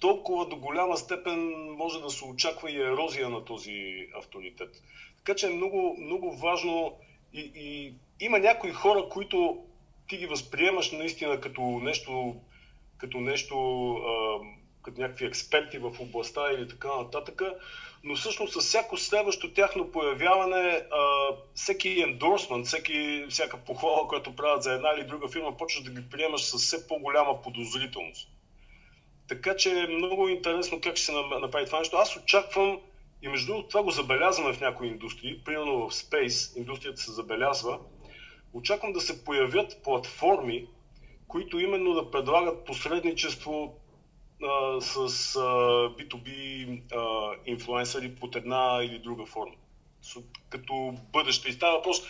[0.00, 4.82] толкова до голяма степен може да се очаква и ерозия на този авторитет.
[5.24, 6.96] Така че е много, много важно
[7.32, 9.64] и, и има някои хора, които
[10.08, 12.36] ти ги възприемаш наистина като нещо,
[12.98, 13.56] като нещо,
[13.94, 14.38] а,
[14.82, 17.42] като някакви експерти в областта или така нататък,
[18.04, 24.62] но всъщност с всяко следващо тяхно появяване, а, всеки ендорсмент, всеки, всяка похвала, която правят
[24.62, 28.28] за една или друга фирма, почваш да ги приемаш с все по-голяма подозрителност.
[29.28, 31.96] Така че е много интересно как ще се направи това нещо.
[31.96, 32.80] Аз очаквам,
[33.22, 37.78] и между другото това го забелязваме в някои индустрии, примерно в Space, индустрията се забелязва,
[38.52, 40.66] очаквам да се появят платформи,
[41.28, 43.74] които именно да предлагат посредничество
[44.42, 44.96] а, с
[45.36, 45.40] а,
[45.88, 49.54] B2B а, инфлуенсъри под една или друга форма.
[50.48, 51.48] Като бъдеще.
[51.48, 52.02] И става въпрос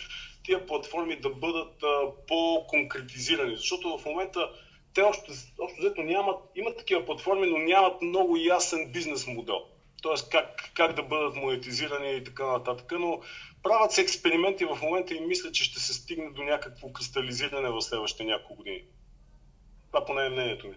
[0.43, 4.51] тия платформи да бъдат а, по-конкретизирани, защото в момента
[4.95, 9.65] те още, общо взето нямат, имат такива платформи, но нямат много ясен бизнес модел.
[10.03, 12.93] Тоест как, как да бъдат монетизирани и така нататък.
[12.99, 13.21] Но
[13.63, 17.83] правят се експерименти в момента и мисля, че ще се стигне до някакво кристализиране в
[17.83, 18.85] следващите няколко години.
[19.93, 20.75] Това поне е мнението ми.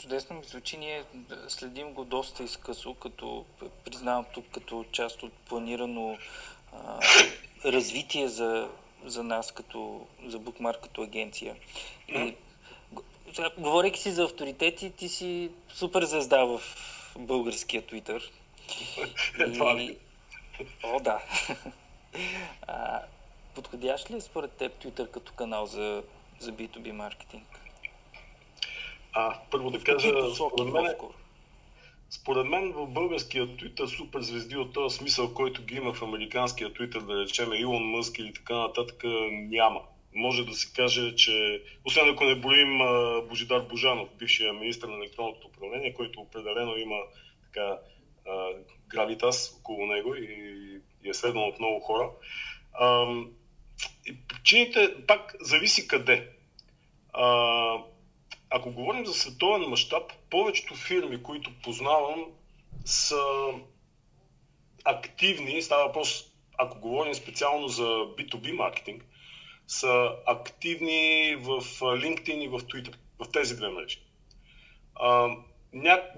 [0.00, 0.76] Чудесно ми звучи.
[0.76, 1.04] Ние
[1.48, 3.46] следим го доста изкъсо, като
[3.84, 6.18] признавам тук като част от планирано
[6.72, 7.00] а,
[7.64, 8.68] развитие за
[9.04, 11.56] за нас, като, за Bookmark като агенция.
[12.08, 12.34] И,
[13.58, 16.60] говорейки си за авторитети, ти си супер звезда в
[17.18, 18.22] българския Twitter.
[19.80, 19.96] И...
[20.84, 21.22] О, да.
[22.66, 23.00] А,
[23.54, 26.02] подходящ ли е според теб Twitter като канал за,
[26.38, 27.60] за B2B маркетинг?
[29.12, 30.94] А, първо да кажа, според мен,
[32.10, 36.72] според мен в българския Twitter супер звезди от този смисъл, който ги има в американския
[36.72, 39.80] Twitter, да речем Илон Мъск или така нататък, няма.
[40.14, 42.78] Може да се каже, че, освен ако не броим
[43.28, 46.96] Божидар Божанов, бившия министр на електронното управление, който определено има
[47.44, 47.78] така
[48.88, 52.10] гравитас около него и, и е следван от много хора.
[52.72, 53.06] А,
[54.06, 56.28] и причините пак зависи къде.
[57.12, 57.78] А,
[58.50, 62.26] ако говорим за световен мащаб, повечето фирми, които познавам,
[62.84, 63.24] са
[64.84, 66.24] активни, става въпрос,
[66.58, 69.04] ако говорим специално за B2B маркетинг,
[69.72, 73.98] са активни в LinkedIn и в Twitter, в тези две мрежи.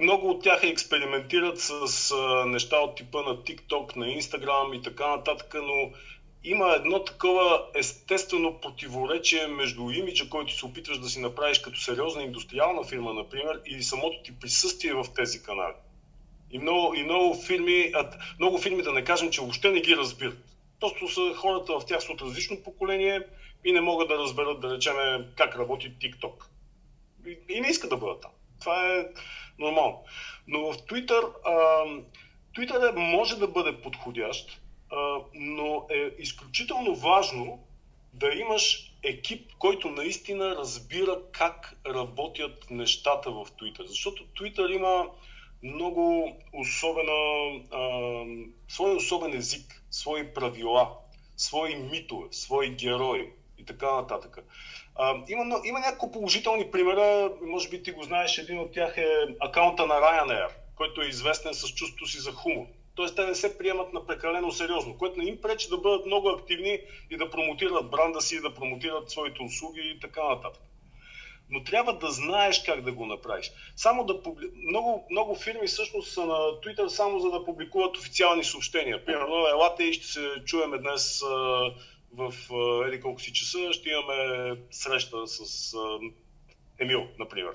[0.01, 5.17] Много от тях експериментират с а, неща от типа на TikTok, на Instagram и така
[5.17, 5.91] нататък, но
[6.45, 12.23] има едно такова естествено противоречие между имиджа, който се опитваш да си направиш като сериозна
[12.23, 15.75] индустриална фирма, например, и самото ти присъствие в тези канали.
[16.51, 17.93] И много, и много фирми,
[18.39, 20.39] много фирми да не кажем, че въобще не ги разбират.
[20.81, 23.21] Просто са хората в тях са от различно поколение
[23.65, 26.45] и не могат да разберат, да речеме, как работи TikTok.
[27.27, 28.31] И, и не искат да бъдат там.
[28.61, 29.07] Това е
[29.59, 30.05] нормално.
[30.49, 31.85] Но в Twitter, а,
[32.57, 34.61] Twitter може да бъде подходящ,
[34.93, 37.65] а, но е изключително важно
[38.13, 43.87] да имаш екип, който наистина разбира как работят нещата в Twitter.
[43.87, 45.07] Защото Twitter има
[45.63, 48.25] много особена, а,
[48.69, 50.91] свой особен език, свои правила,
[51.37, 54.39] свои митове, свои герои и така нататък.
[55.29, 59.09] Има, има няколко положителни примера, може би ти го знаеш, един от тях е
[59.41, 62.67] акаунта на Ryanair, който е известен с чувството си за хумор.
[62.95, 66.29] Тоест те не се приемат на прекалено сериозно, което не им пречи да бъдат много
[66.29, 66.79] активни
[67.11, 70.63] и да промотират бранда си, да промотират своите услуги и така нататък.
[71.51, 73.53] Но трябва да знаеш как да го направиш.
[73.77, 74.51] Само да публи...
[74.69, 79.05] много, много фирми всъщност са на Twitter само за да публикуват официални съобщения.
[79.05, 81.23] Примерно, елате и ще се чуеме днес
[82.17, 82.35] в
[82.87, 85.75] еди колко си часа, ще имаме среща с
[86.79, 87.55] Емил, например.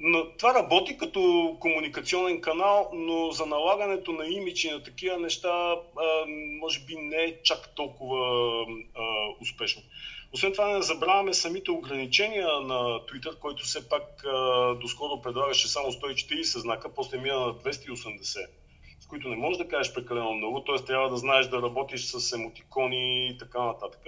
[0.00, 5.74] Но това работи като комуникационен канал, но за налагането на имиджи на такива неща
[6.60, 8.26] може би не е чак толкова
[8.94, 9.02] а,
[9.40, 9.82] успешно.
[10.32, 15.92] Освен това не забравяме самите ограничения на Twitter, който все пак а, доскоро предлагаше само
[15.92, 18.36] 140 знака, после мина на 280, с
[19.08, 20.84] които не можеш да кажеш прекалено много, т.е.
[20.84, 24.00] трябва да знаеш да работиш с емотикони и така нататък.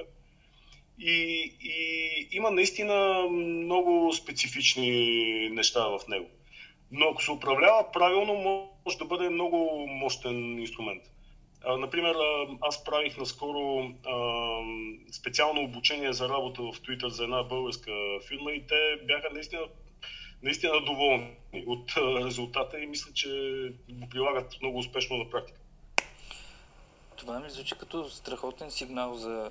[0.98, 1.12] И,
[1.60, 6.26] и има наистина много специфични неща в него.
[6.92, 8.34] Но ако се управлява правилно,
[8.84, 11.02] може да бъде много мощен инструмент.
[11.78, 12.14] Например,
[12.60, 14.14] аз правих наскоро а,
[15.12, 17.92] специално обучение за работа в Twitter за една българска
[18.28, 19.62] фирма и те бяха наистина,
[20.42, 21.92] наистина доволни от
[22.24, 23.29] резултата и мисля, че
[23.88, 25.61] го прилагат много успешно на практика.
[27.16, 29.50] Това ми звучи като страхотен сигнал за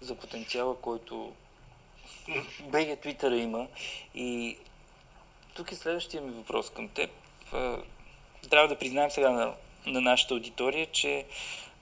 [0.00, 1.32] за потенциала, който
[2.60, 3.66] БГ Твитъра има.
[4.14, 4.56] И
[5.54, 7.10] тук е следващия ми въпрос към теб.
[8.50, 9.54] Трябва да признаем сега на,
[9.86, 11.26] на нашата аудитория, че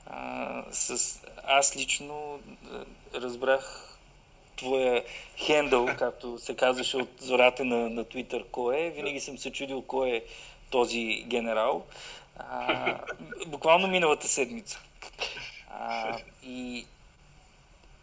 [0.07, 2.41] а, с, аз лично
[3.15, 3.92] разбрах
[4.57, 5.05] твоя
[5.37, 8.91] хендъл, както се казваше от зората на, на Twitter, кой е.
[8.91, 10.23] Винаги съм се чудил кой е
[10.71, 11.87] този генерал.
[12.37, 12.99] А,
[13.47, 14.81] буквално миналата седмица.
[15.71, 16.87] А, и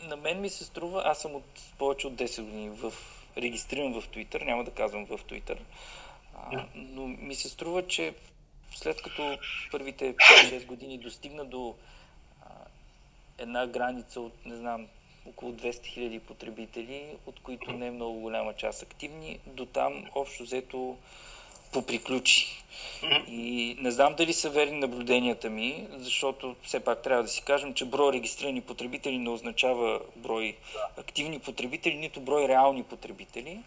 [0.02, 1.46] на мен ми се струва, аз съм от
[1.78, 2.94] повече от 10 години в,
[3.38, 5.58] регистриран в Twitter, няма да казвам в Twitter,
[6.36, 8.14] а, но ми се струва, че
[8.76, 9.38] след като
[9.72, 11.76] първите 5-6 години достигна до
[12.42, 12.46] а,
[13.38, 14.88] една граница от, не знам,
[15.26, 20.44] около 200 000 потребители, от които не е много голяма част активни, до там общо
[20.44, 20.98] взето
[21.72, 22.64] поприключи.
[23.28, 27.74] И не знам дали са верни наблюденията ми, защото все пак трябва да си кажем,
[27.74, 30.56] че брой регистрирани потребители не означава брой
[30.98, 33.60] активни потребители, нито брой реални потребители.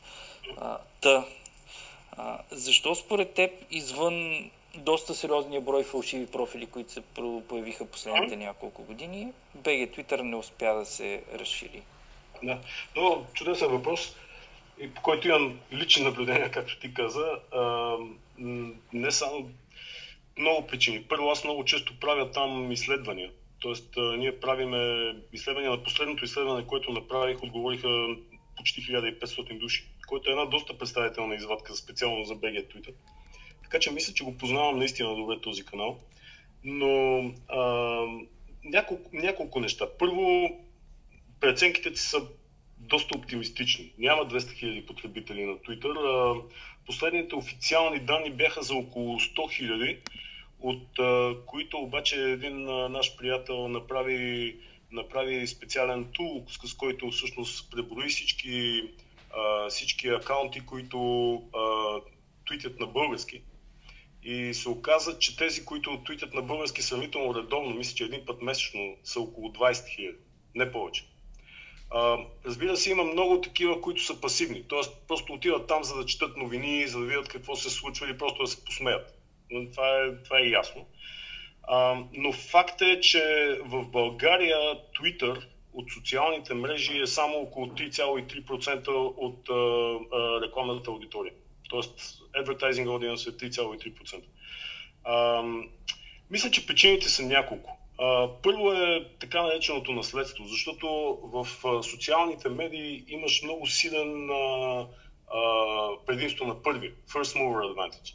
[0.57, 1.25] А, та,
[2.17, 7.01] а, защо според теб извън доста сериозния брой фалшиви профили, които се
[7.49, 11.83] появиха последните няколко години, BG Twitter не успя да се разшири?
[12.43, 12.59] Да,
[12.97, 14.17] но чудесен въпрос
[14.81, 17.97] и по който имам лични наблюдения, както ти каза, а,
[18.93, 19.51] не само
[20.39, 21.03] много причини.
[21.09, 23.31] Първо, аз много често правя там изследвания.
[23.61, 25.71] Тоест, ние правиме изследвания.
[25.71, 28.07] На последното изследване, което направих, отговориха
[28.57, 32.93] почти 1500 души, което е една доста представителна извадка, специално за BG Twitter.
[33.73, 35.99] Така че мисля, че го познавам наистина добре този канал.
[36.65, 37.61] Но а,
[38.65, 39.87] няколко, няколко неща.
[39.99, 40.51] Първо,
[41.41, 42.29] преценките са
[42.79, 43.93] доста оптимистични.
[43.99, 46.43] Няма 200 000 потребители на Twitter.
[46.87, 49.99] Последните официални данни бяха за около 100 000,
[50.61, 54.57] от които обаче един наш приятел направи,
[54.91, 58.83] направи специален тул, с който всъщност преброи всички,
[59.69, 61.43] всички акаунти, които
[62.47, 63.43] твитят на български.
[64.25, 68.43] И се оказа, че тези, които твитят на български сравнително редовно, мисля, че един път
[68.43, 70.15] месечно, са около 20 000,
[70.55, 71.05] не повече.
[71.91, 74.65] А, разбира се, има много такива, които са пасивни.
[74.69, 78.19] Тоест, просто отиват там, за да четат новини, за да видят какво се случва или
[78.19, 79.19] просто да се посмеят.
[79.73, 80.87] Това е, това е ясно.
[81.63, 84.59] А, но факт е, че в България
[85.01, 89.55] Twitter от социалните мрежи е само около 3,3% от а,
[90.17, 91.33] а, рекламната аудитория.
[91.69, 94.23] Тоест, advertising audience е 3,3%.
[95.05, 95.43] А,
[96.31, 97.79] мисля, че причините са няколко.
[98.43, 101.49] Първо е така нареченото наследство, защото в
[101.83, 104.29] социалните медии имаш много силен
[106.07, 108.15] предимство на първи, first mover advantage.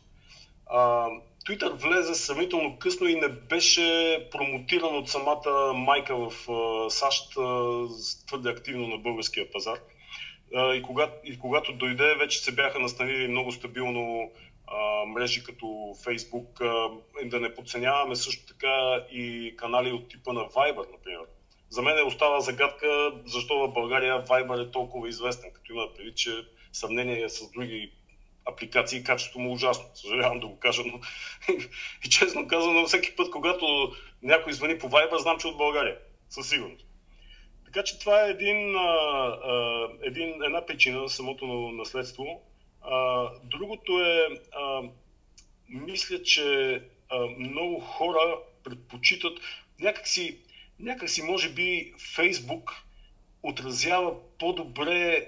[1.48, 6.32] Twitter влезе сравнително късно и не беше промотиран от самата майка в
[6.90, 7.32] САЩ
[8.28, 9.80] твърде активно на българския пазар.
[10.52, 14.32] И когато, и когато дойде, вече се бяха настанили много стабилно
[14.68, 16.90] а, мрежи като Фейсбук, а,
[17.26, 21.26] да не подценяваме също така и канали от типа на Viber, например.
[21.70, 26.16] За мен е остава загадка защо в България Viber е толкова известен, като има преди,
[26.16, 26.32] че
[26.72, 27.92] сравнение с други
[28.46, 29.86] апликации, качеството му е ужасно.
[29.94, 31.00] Съжалявам да го кажа, но
[32.06, 33.92] и честно казано, всеки път, когато
[34.24, 35.98] някой звъни по Viber, знам, че е от България.
[36.30, 36.87] Със сигурност.
[37.78, 39.38] Така че това е един, а,
[40.04, 42.42] един, една причина на самото наследство.
[42.82, 44.82] А, другото е, а,
[45.70, 49.40] мисля, че а, много хора предпочитат
[49.80, 50.38] някакси,
[50.80, 52.72] някакси може би Фейсбук
[53.44, 55.28] отразява по-добре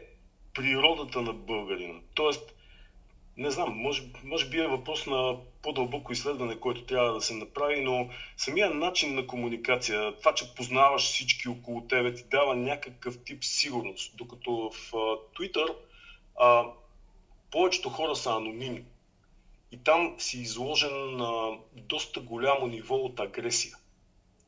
[0.54, 2.00] природата на българина.
[2.14, 2.54] Тоест,
[3.40, 7.82] не знам, може, може би е въпрос на по-дълбоко изследване, което трябва да се направи,
[7.82, 13.44] но самия начин на комуникация, това, че познаваш всички около тебе, ти дава някакъв тип
[13.44, 14.18] сигурност.
[14.18, 14.92] Докато в
[15.38, 15.76] Twitter
[16.40, 16.66] а,
[17.52, 18.84] повечето хора са анонимни.
[19.72, 23.76] И там си изложен на доста голямо ниво от агресия,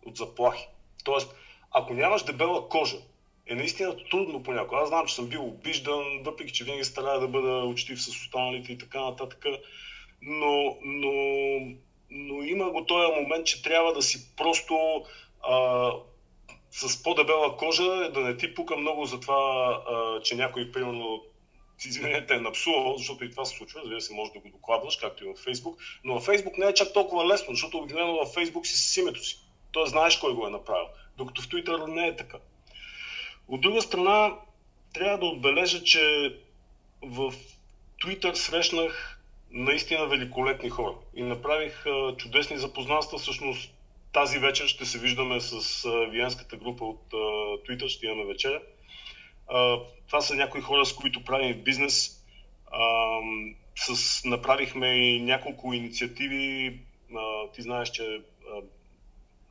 [0.05, 0.67] от заплахи.
[1.03, 1.35] Тоест,
[1.71, 2.97] ако нямаш дебела кожа,
[3.51, 4.81] е наистина трудно понякога.
[4.81, 8.71] Аз знам, че съм бил обиждан, въпреки че винаги старая да бъда учтив с останалите
[8.71, 9.45] и така нататък.
[10.21, 11.13] Но, но,
[12.09, 15.03] но има го този момент, че трябва да си просто
[15.49, 15.91] а,
[16.71, 21.23] с по-дебела кожа, да не ти пука много за това, а, че някой, примерно,
[21.85, 25.23] извинете, е напсувал, защото и това се случва, разбира се, може да го докладваш, както
[25.23, 28.67] и във Фейсбук, но във Фейсбук не е чак толкова лесно, защото обикновено във Фейсбук
[28.67, 29.37] си с името си.
[29.71, 30.87] Тоест знаеш кой го е направил,
[31.17, 32.37] докато в Twitter не е така.
[33.51, 34.35] От друга страна,
[34.93, 36.35] трябва да отбележа, че
[37.01, 37.33] в
[38.03, 39.21] Twitter срещнах
[39.51, 41.85] наистина великолепни хора и направих
[42.17, 43.17] чудесни запознанства.
[43.17, 43.73] Всъщност
[44.13, 47.03] тази вечер ще се виждаме с виенската група от
[47.67, 48.61] Twitter, ще имаме вечеря.
[50.07, 52.25] Това са някои хора, с които правим бизнес.
[53.75, 56.79] С, направихме и няколко инициативи.
[57.53, 58.21] Ти знаеш, че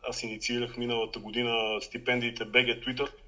[0.08, 3.10] аз инициирах миналата година стипендиите BG Twitter–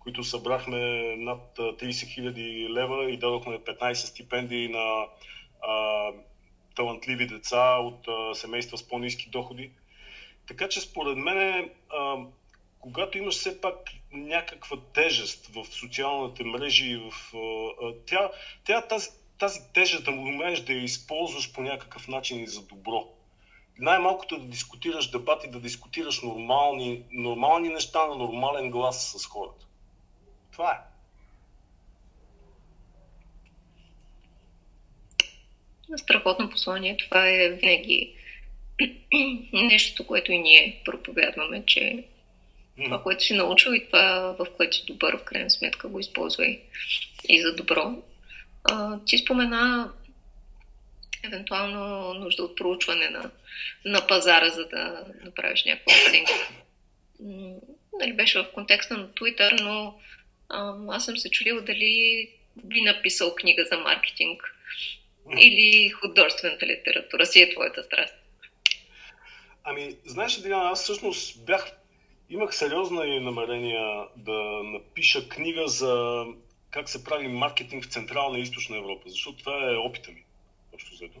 [0.00, 0.78] които събрахме
[1.16, 5.06] над 30 000 лева и дадохме 15 стипендии на
[5.62, 6.08] а,
[6.76, 9.70] талантливи деца от а, семейства с по-низки доходи.
[10.48, 12.16] Така че според мен, а,
[12.80, 13.76] когато имаш все пак
[14.12, 17.36] някаква тежест в социалните мрежи, в,
[17.82, 18.30] а, тя,
[18.64, 23.08] тя тази, тази тежест да умееш да я използваш по някакъв начин и за добро.
[23.78, 29.66] Най-малкото да дискутираш дебати, да дискутираш нормални, нормални неща на нормален глас с хората.
[30.52, 30.78] Това е.
[35.96, 36.96] Страхотно послание.
[36.96, 38.14] Това е винаги
[39.52, 42.04] нещо, което и ние проповядваме, че
[42.84, 46.60] това, което си научил и това, в което си добър, в крайна сметка го използвай
[47.28, 48.02] и за добро.
[48.64, 49.92] А, ти спомена
[51.24, 53.30] евентуално нужда от проучване на,
[53.84, 56.32] на пазара, за да направиш някаква оценка.
[58.00, 60.00] Нали, беше в контекста на Twitter, но
[60.88, 62.28] аз съм се чудила дали
[62.64, 64.56] би написал книга за маркетинг
[65.38, 68.14] или художествената литература си е твоята страст.
[69.64, 71.72] Ами, знаеш ли, аз всъщност бях,
[72.30, 76.24] имах сериозни намерения да напиша книга за
[76.70, 80.24] как се прави маркетинг в Централна и Източна Европа, защото това е опита ми,
[80.74, 81.18] общо взето.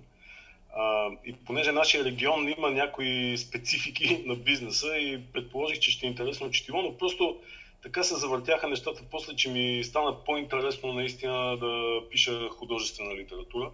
[0.76, 6.10] А, и понеже нашия регион има някои специфики на бизнеса и предположих, че ще е
[6.10, 7.40] интересно четиво, но просто
[7.82, 13.70] така се завъртяха нещата после, че ми стана по-интересно наистина да пиша художествена литература.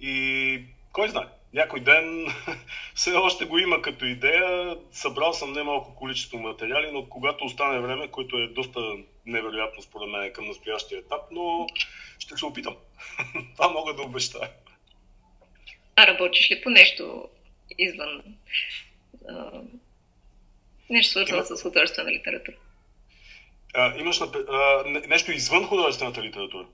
[0.00, 0.62] И
[0.92, 2.26] кой знае, някой ден
[2.94, 4.76] все още го има като идея.
[4.92, 8.80] Събрал съм немалко количество материали, но когато остане време, което е доста
[9.26, 11.66] невероятно според мен към настоящия етап, но
[12.18, 12.76] ще се опитам.
[13.56, 14.50] Това мога да обещая.
[15.96, 17.28] А работиш ли по нещо
[17.78, 18.22] извън?
[20.90, 22.56] нещо свързано с художествена литература?
[23.74, 26.66] А, имаш а, нещо извън художествената литература?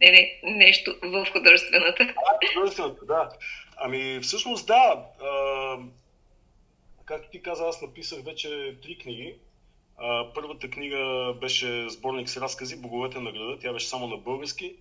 [0.00, 2.02] Не, не, нещо в художествената.
[2.02, 3.30] А, художествената, да.
[3.76, 5.04] Ами, всъщност, да.
[5.22, 5.76] А,
[7.04, 9.34] както ти каза, аз написах вече три книги.
[9.98, 13.58] А, първата книга беше сборник с разкази Боговете на града.
[13.58, 14.74] Тя беше само на български.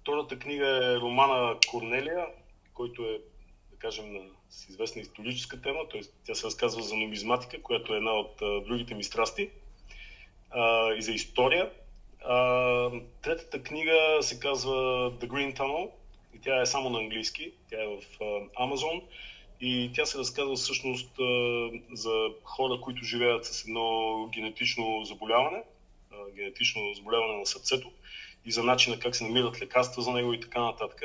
[0.00, 2.26] Втората книга е романа Корнелия,
[2.74, 3.18] който е,
[3.70, 5.88] да кажем, на, с известна историческа тема.
[5.92, 6.00] Т.е.
[6.26, 9.50] тя се разказва за нумизматика, която е една от а, другите ми страсти
[10.54, 11.70] а, и за история.
[12.24, 12.90] А,
[13.22, 14.72] третата книга се казва
[15.12, 15.90] The Green Tunnel
[16.34, 17.52] и тя е само на английски.
[17.70, 18.00] Тя е в
[18.56, 19.02] Амазон
[19.60, 25.62] и тя се разказва всъщност а, за хора, които живеят с едно генетично заболяване,
[26.12, 27.90] а, генетично заболяване на сърцето
[28.46, 31.02] и за начина как се намират лекарства за него и така нататък.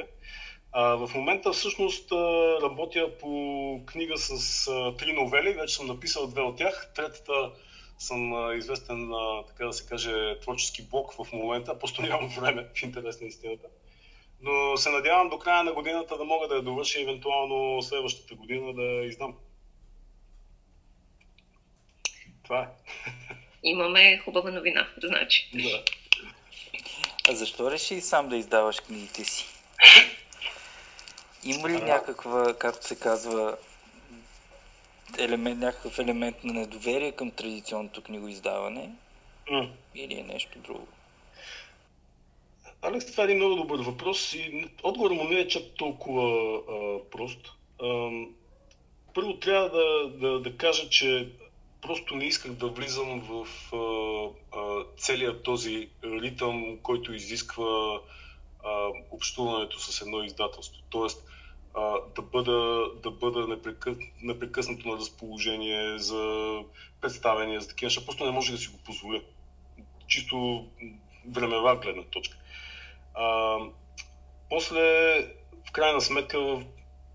[0.72, 2.12] А, в момента всъщност
[2.62, 6.92] работя по книга с а, три новели, вече съм написал две от тях.
[6.96, 7.52] Третата
[8.00, 12.68] съм а, известен, а, така да се каже, творчески блок в момента, просто нямам време
[12.76, 13.68] в интерес на истината.
[14.42, 18.36] Но се надявам до края на годината да мога да я довърша и евентуално следващата
[18.36, 19.36] година да издам.
[22.44, 22.68] Това е.
[23.64, 25.50] Имаме хубава новина, значи.
[25.54, 25.84] Да.
[27.30, 29.46] А защо реши сам да издаваш книгите си?
[31.44, 33.58] Има ли някаква, както се казва,
[35.20, 38.90] елемент, някакъв елемент на недоверие към традиционното книгоиздаване?
[39.52, 39.70] Mm.
[39.96, 40.88] Или е нещо друго?
[42.82, 47.10] Алекс, това е един много добър въпрос и отговорът му не е чак толкова а,
[47.10, 47.52] прост.
[47.82, 48.10] А,
[49.14, 51.30] първо трябва да, да, да кажа, че
[51.82, 58.00] просто не исках да влизам в а, а, целият този ритъм, който изисква
[58.66, 60.82] а, общуването с едно издателство.
[60.90, 61.24] Тоест,
[61.74, 66.56] а, да бъда, да бъда непрекъс, непрекъснато на разположение за
[67.02, 68.06] представения, за такива неща.
[68.06, 69.20] Просто не може да си го позволя.
[70.08, 70.68] Чисто
[71.28, 72.38] времева гледна точка.
[73.14, 73.58] А,
[74.50, 74.82] после,
[75.68, 76.64] в крайна сметка, в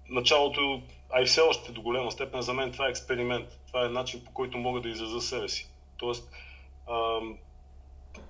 [0.09, 3.49] началото, а и все още до голема степен, за мен това е експеримент.
[3.67, 5.71] Това е начин по който мога да изразя себе си.
[5.97, 6.31] Тоест,
[6.87, 7.21] а,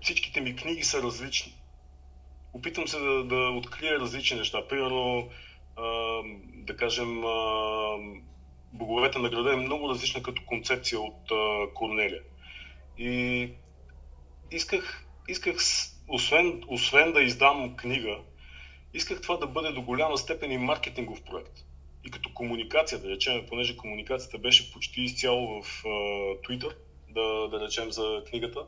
[0.00, 1.54] всичките ми книги са различни.
[2.52, 4.68] Опитвам се да, да открия различни неща.
[4.68, 5.28] Примерно,
[6.54, 7.22] да кажем,
[8.74, 11.32] Боговете на града е много различна като концепция от
[11.74, 12.22] Корнелия.
[12.98, 13.50] И
[14.50, 15.56] исках, исках
[16.08, 18.18] освен, освен да издам книга,
[18.94, 21.64] исках това да бъде до голяма степен и маркетингов проект.
[22.04, 25.82] И като комуникация, да речем, понеже комуникацията беше почти изцяло в
[26.48, 26.74] Twitter,
[27.08, 28.66] да, да речем за книгата,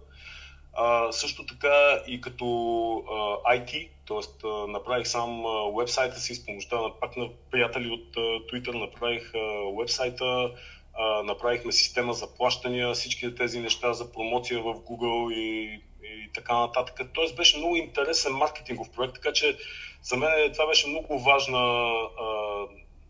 [0.77, 4.49] а, също така и като uh, IT, т.е.
[4.68, 5.45] Направих сам
[5.79, 11.22] вебсайта си с помощта на пак на приятели от uh, Twitter, направих uh, вебсайта, uh,
[11.22, 15.81] направихме система за плащания, всички тези неща за промоция в Google и
[16.27, 17.01] и така нататък.
[17.12, 19.59] Тоест беше много интересен маркетингов проект, така че
[20.03, 22.64] за мен това беше много важна а,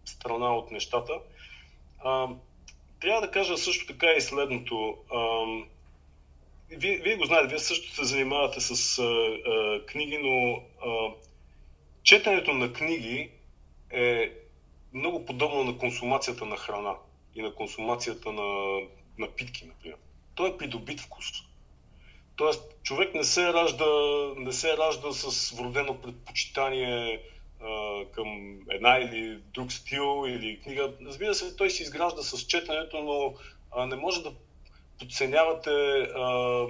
[0.04, 1.12] страна от нещата.
[2.04, 2.28] А,
[3.00, 4.96] трябва да кажа също така и следното.
[5.14, 5.44] А,
[6.70, 11.14] вие, вие го знаете, вие също се занимавате с а, а, книги, но а,
[12.02, 13.30] четенето на книги
[13.90, 14.32] е
[14.92, 16.94] много подобно на консумацията на храна
[17.34, 18.80] и на консумацията на
[19.18, 19.98] напитки, например.
[20.34, 21.26] Той е придобит вкус.
[22.36, 23.86] Тоест, човек не се ражда,
[24.36, 27.22] не се ражда с вродено предпочитание
[27.60, 30.92] а, към една или друг стил или книга.
[31.06, 33.34] Разбира се, той се изгражда с четенето, но
[33.70, 34.32] а, не може да
[34.98, 36.66] подценявате а,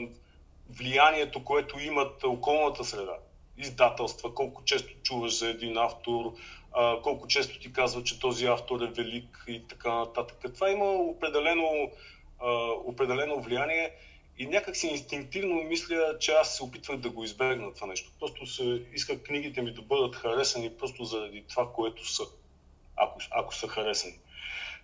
[0.70, 3.16] влиянието, което имат околната среда.
[3.58, 6.32] Издателства, колко често чуваш за един автор,
[6.72, 10.54] а, колко често ти казва, че този автор е велик и така нататък.
[10.54, 11.90] Това има определено,
[12.40, 12.50] а,
[12.84, 13.92] определено влияние.
[14.38, 18.10] И някак си инстинктивно мисля, че аз се опитвах да го избегна това нещо.
[18.20, 22.22] Просто се иска книгите ми да бъдат харесани просто заради това, което са,
[22.96, 24.14] ако, ако са харесани.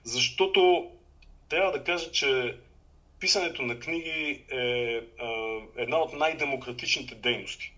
[0.05, 0.91] Защото
[1.49, 2.59] трябва да кажа, че
[3.23, 7.73] писането на книги е а, една от най-демократичните дейности.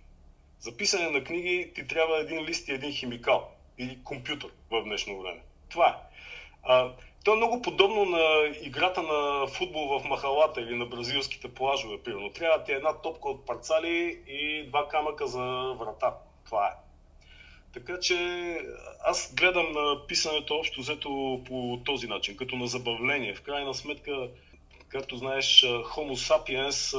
[0.61, 5.23] За писане на книги ти трябва един лист и един химикал или компютър в днешно
[5.23, 5.41] време.
[5.71, 6.17] Това е.
[6.63, 6.93] А,
[7.25, 12.33] то е много подобно на играта на футбол в махалата или на бразилските плажове, примерно.
[12.33, 16.15] Трябва ти една топка от парцали и два камъка за врата.
[16.45, 16.73] Това е.
[17.75, 18.17] Така че
[19.05, 23.35] аз гледам на писането общо взето по този начин, като на забавление.
[23.35, 24.29] В крайна сметка,
[24.95, 26.95] както знаеш, Homo sapiens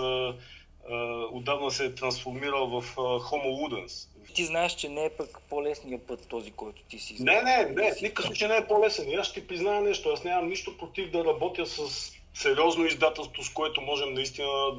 [1.31, 6.27] отдавна се е трансформирал в Homo ludens, ти знаеш, че не е пък по-лесният път
[6.29, 9.09] този, който ти си Не, не, не, в никакъв случай не е по-лесен.
[9.09, 10.09] И аз ще ти призная нещо.
[10.09, 14.71] Аз нямам нищо против да работя с сериозно издателство, с което можем наистина,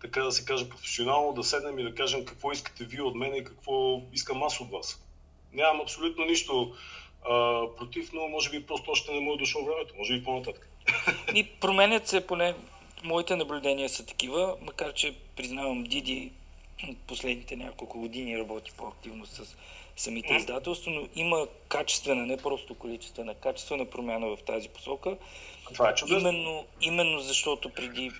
[0.00, 3.34] така да се каже, професионално да седнем и да кажем какво искате вие от мен
[3.34, 5.02] и какво искам аз от вас.
[5.52, 6.74] Нямам абсолютно нищо
[7.24, 10.71] а, против, но може би просто още не му е дошло времето, може би по-нататък.
[11.34, 12.54] И променят се, поне
[13.04, 16.32] моите наблюдения са такива, макар че признавам Диди
[17.06, 19.56] последните няколко години работи по-активно с
[19.96, 25.16] самите издателства, но има качествена, не просто количествена, качествена промяна в тази посока.
[25.74, 26.28] Това е чудесно.
[26.28, 28.10] Именно, именно защото преди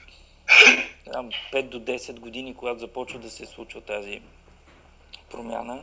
[1.13, 4.21] там, 5 до 10 години, когато започва да се случва тази
[5.31, 5.83] промяна,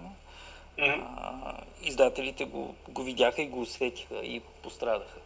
[0.77, 1.03] mm-hmm.
[1.17, 1.53] а,
[1.83, 5.19] издателите го, го видяха и го усетиха и пострадаха.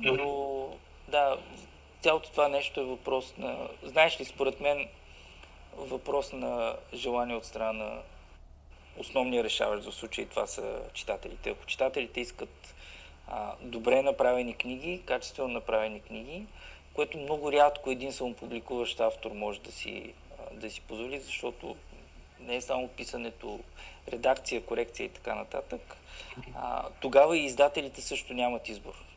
[0.00, 0.68] Но
[1.08, 1.38] да,
[2.00, 3.68] цялото това нещо е въпрос на...
[3.82, 4.88] Знаеш ли, според мен
[5.76, 8.02] въпрос на желание от страна на
[8.96, 11.50] основният решаващ за случай това са читателите.
[11.50, 12.74] Ако читателите искат
[13.28, 16.46] а, добре направени книги, качествено направени книги,
[16.94, 20.12] което много рядко един самопубликуващ автор може да си,
[20.52, 21.76] да си позволи, защото
[22.40, 23.60] не е само писането,
[24.08, 25.96] редакция, корекция и така нататък,
[26.54, 29.07] а, тогава и издателите също нямат избор.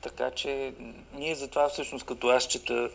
[0.00, 0.72] Така че
[1.12, 2.90] ние затова всъщност като аз чета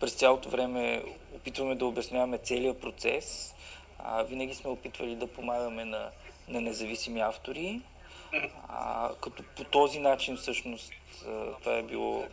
[0.00, 3.54] през цялото време опитваме да обясняваме целият процес.
[3.98, 6.10] А, винаги сме опитвали да помагаме на,
[6.48, 7.80] на независими автори,
[8.68, 10.92] а, като по този начин всъщност
[11.60, 12.24] това е било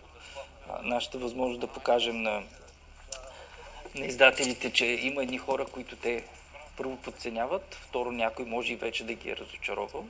[0.82, 2.44] нашата възможност да покажем на,
[3.96, 6.24] на издателите, че има едни хора, които те
[6.78, 10.06] първо подценяват, второ някой може и вече да ги е разочаровал.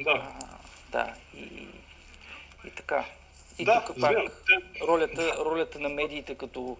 [0.00, 0.10] Да.
[0.10, 0.46] А,
[0.90, 1.68] да, и,
[2.64, 3.04] и така.
[3.58, 4.16] И да, тук пак
[4.82, 6.76] ролята, ролята на медиите като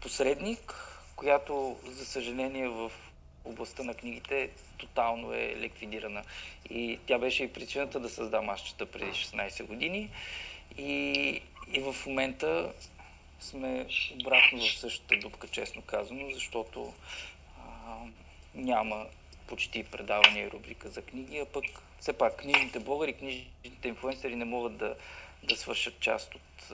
[0.00, 0.74] посредник,
[1.16, 2.92] която за съжаление в
[3.44, 6.22] областта на книгите тотално е ликвидирана.
[6.70, 10.10] И тя беше и причината да създам аз чета преди 16 години.
[10.78, 10.92] И,
[11.72, 12.72] и в момента
[13.40, 13.86] сме
[14.20, 16.92] обратно в същата дупка, честно казано, защото
[17.58, 17.96] а,
[18.54, 19.06] няма
[19.46, 21.64] почти предавания и рубрика за книги, а пък
[22.00, 24.94] все пак книжните блогъри, книжните инфлуенсъри не могат да,
[25.42, 26.72] да свършат част от,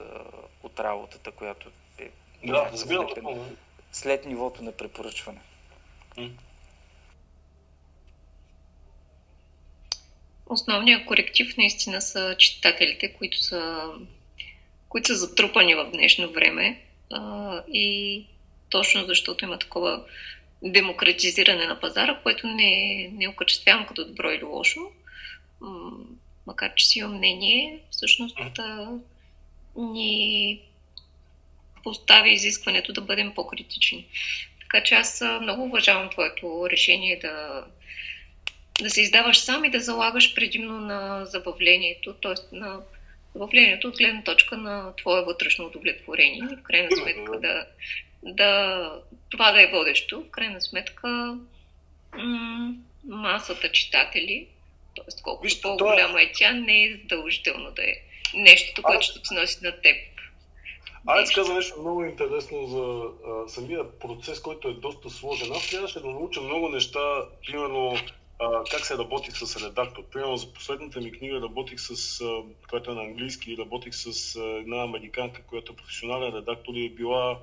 [0.62, 2.10] от работата, която е
[2.44, 3.56] да, разбирам.
[3.92, 5.40] След нивото на препоръчване.
[10.46, 13.92] Основният коректив наистина са читателите, които са,
[14.88, 18.26] които са затрупани в днешно време а, и
[18.70, 20.04] точно защото има такова
[20.62, 24.80] демократизиране на пазара, което не, не окачествявам като добро или лошо,
[26.46, 28.88] макар че си имам мнение, всъщност а,
[29.76, 30.60] ни
[31.82, 34.06] поставя изискването да бъдем по-критични.
[34.60, 37.64] Така че аз много уважавам твоето решение да,
[38.80, 42.56] да се издаваш сам и да залагаш предимно на забавлението, т.е.
[42.56, 42.80] на
[43.34, 47.66] забавлението от гледна точка на твое вътрешно удовлетворение в крайна сметка да,
[48.22, 48.90] да
[49.28, 50.20] това да е водещо.
[50.20, 51.38] В крайна сметка
[52.16, 52.74] м-
[53.04, 54.46] масата читатели,
[54.96, 55.22] т.е.
[55.22, 57.94] колкото Виж, по-голяма е тя, не е задължително да е
[58.34, 59.96] нещото, което ще ти носи на теб.
[61.06, 65.52] Алекс каза нещо много интересно за а, самия процес, който е доста сложен.
[65.52, 67.96] Аз трябваше да науча много неща, примерно
[68.38, 70.02] а, как се работи с редактор.
[70.12, 74.40] Примерно за последната ми книга работих с, а, която е на английски, работих с а,
[74.40, 77.38] една американка, която е професионален редактор и е била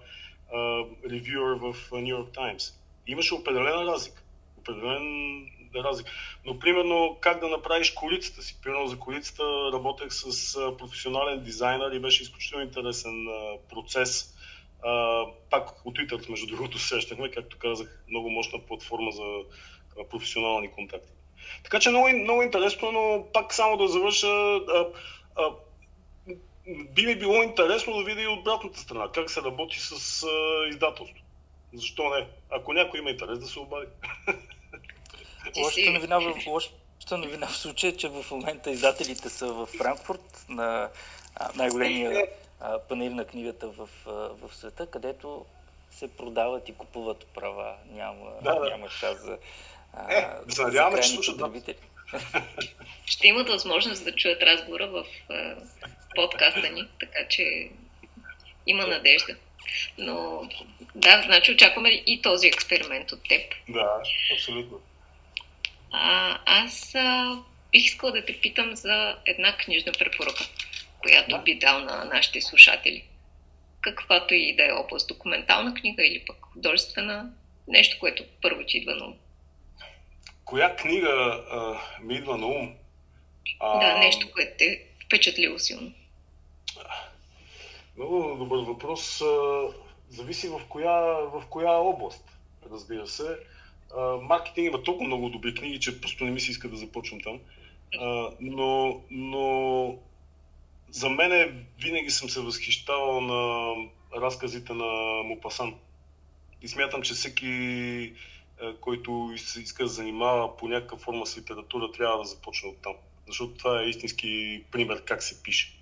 [1.09, 2.73] ревюър в Нью Йорк Таймс.
[3.07, 4.21] Имаше определена разлика.
[4.57, 5.45] Определен
[5.75, 6.11] разлика.
[6.45, 8.57] Но, примерно, как да направиш колицата си.
[8.63, 9.43] Примерно, за колицата
[9.73, 13.27] работех с професионален дизайнер и беше изключително интересен
[13.69, 14.35] процес.
[15.49, 19.23] пак от Twitter, между другото, срещахме, както казах, много мощна платформа за
[20.09, 21.11] професионални контакти.
[21.63, 24.27] Така че много, много интересно, но пак само да завърша.
[24.27, 24.87] А,
[25.35, 25.49] а,
[26.67, 31.23] би ми било интересно да видя и обратната страна, как се работи с а, издателство.
[31.73, 32.27] Защо не?
[32.49, 33.87] Ако някой има интерес да се обади.
[35.57, 40.45] Лошата новина, в, лошата новина в случая е, че в момента издателите са в Франкфурт
[40.49, 40.89] на
[41.55, 42.27] най-големия
[42.89, 45.45] панер на книгата в, в света, където
[45.91, 47.75] се продават и купуват права.
[47.91, 48.69] Няма, да, да.
[48.69, 49.37] няма шанс за,
[50.09, 51.41] е, за надяваме, че слушат
[53.05, 55.05] Ще имат възможност да чуят разговора в
[56.15, 57.69] подкаста ни, така че
[58.67, 59.35] има надежда.
[59.97, 60.49] Но
[60.95, 63.41] да, значи очакваме и този експеримент от теб.
[63.69, 64.01] Да,
[64.33, 64.81] абсолютно.
[65.91, 67.37] А, аз а,
[67.71, 70.43] бих искала да те питам за една книжна препоръка,
[70.99, 71.37] която да.
[71.37, 73.03] би дал на нашите слушатели.
[73.81, 77.31] Каквато и да е област, документална книга или пък художествена,
[77.67, 79.13] нещо, което първо ти идва на ум.
[80.45, 82.75] Коя книга а, ми идва на ум?
[83.59, 83.79] А...
[83.79, 85.91] Да, нещо, което те впечатлило силно.
[87.97, 89.21] Много добър въпрос.
[90.09, 92.23] Зависи в коя, в коя област,
[92.71, 93.37] разбира се.
[94.21, 97.39] Маркетинг има толкова много добри книги, че просто не ми се иска да започвам там.
[98.39, 99.95] Но, но
[100.91, 103.73] за мен винаги съм се възхищавал на
[104.15, 105.75] разказите на Мопасан.
[106.61, 108.13] И смятам, че всеки,
[108.81, 112.93] който иска да занимава по някаква форма с литература, трябва да започне от там.
[113.27, 115.77] Защото това е истински пример как се пише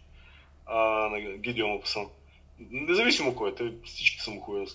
[0.65, 0.77] а,
[1.09, 2.07] на Гидеон Мопасан.
[2.59, 4.65] Независимо кой е, всички са му хубави.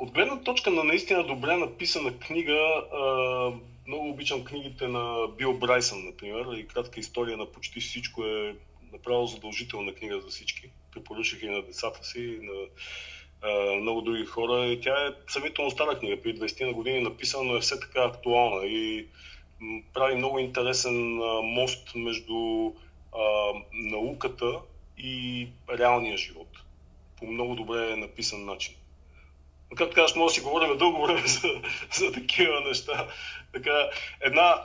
[0.00, 2.84] От гледна точка на наистина добре написана книга,
[3.86, 8.56] много обичам книгите на Бил Брайсън, например, и кратка история на почти всичко е
[8.92, 10.70] направо задължителна книга за всички.
[10.92, 12.52] Препоръчах и на децата си, и на
[13.80, 14.66] много други хора.
[14.66, 18.04] И тя е съмително стара книга, при 20 на години написана, но е все така
[18.04, 19.06] актуална и
[19.94, 22.72] прави много интересен мост между
[23.72, 24.58] науката
[24.98, 25.48] и
[25.78, 26.48] реалния живот.
[27.18, 28.74] По много добре написан начин.
[29.70, 31.48] Но както казваш, може да си говорим дълго време за,
[31.92, 33.06] за такива неща.
[33.52, 33.90] Така,
[34.20, 34.62] една,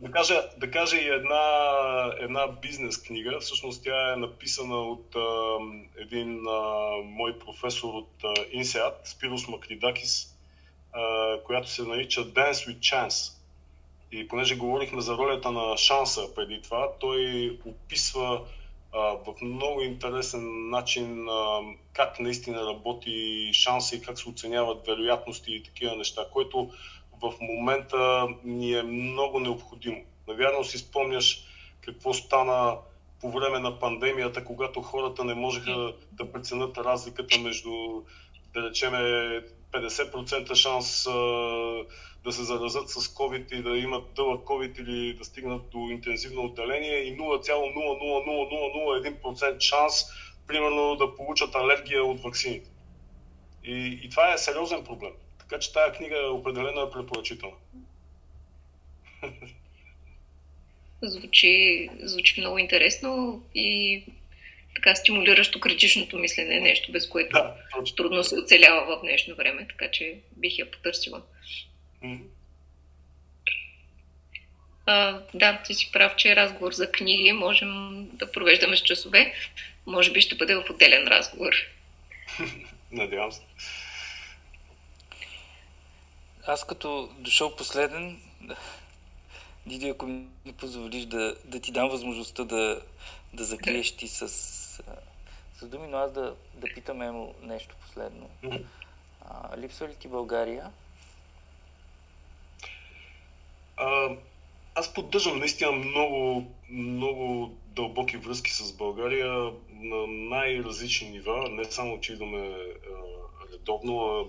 [0.00, 1.42] да кажа, да кажа и една,
[2.20, 3.40] една бизнес книга.
[3.40, 5.56] Всъщност тя е написана от а,
[5.98, 10.36] един а, мой професор от а, Инсеат, Спирос Макридакис,
[10.92, 13.32] а, която се нарича Dance with Chance.
[14.12, 18.40] И понеже говорихме за ролята на шанса преди това, той описва
[18.96, 21.26] в много интересен начин
[21.92, 26.70] как наистина работи шанса и как се оценяват вероятности и такива неща, което
[27.22, 30.02] в момента ни е много необходимо.
[30.28, 31.44] Навярно си спомняш
[31.80, 32.76] какво стана
[33.20, 38.02] по време на пандемията, когато хората не можеха да преценят разликата между,
[38.54, 39.40] да речеме,
[39.72, 41.10] 50% шанс а,
[42.24, 46.44] да се заразят с COVID и да имат дълъг COVID или да стигнат до интензивно
[46.44, 49.94] отделение и 0,00001% шанс,
[50.46, 52.70] примерно, да получат алергия от вакцините.
[53.64, 55.12] И, и това е сериозен проблем.
[55.38, 57.56] Така че тази книга е определено е препоръчителна.
[61.02, 64.04] Звучи, звучи много интересно и
[64.76, 67.54] така стимулиращо критичното мислене, нещо без което да,
[67.96, 71.22] трудно се оцелява в днешно време, така че бих я потърсила.
[72.04, 72.20] Mm-hmm.
[74.86, 79.34] А, да, ти си прав, че разговор за книги можем да провеждаме с часове.
[79.86, 81.54] Може би ще бъде в отделен разговор.
[82.92, 83.40] Надявам се.
[86.46, 88.20] Аз като дошъл последен,
[89.66, 92.80] Диди, ако ми позволиш да, да ти дам възможността да,
[93.34, 94.28] да закриеш ти с,
[95.58, 98.30] с думи, но аз да, да питам Емо нещо последно.
[99.20, 100.70] А, липсва ли ти България?
[103.76, 104.16] А,
[104.74, 111.48] аз поддържам наистина много, много дълбоки връзки с България на най-различни нива.
[111.50, 112.56] Не само, че идваме
[113.52, 114.24] редовно, а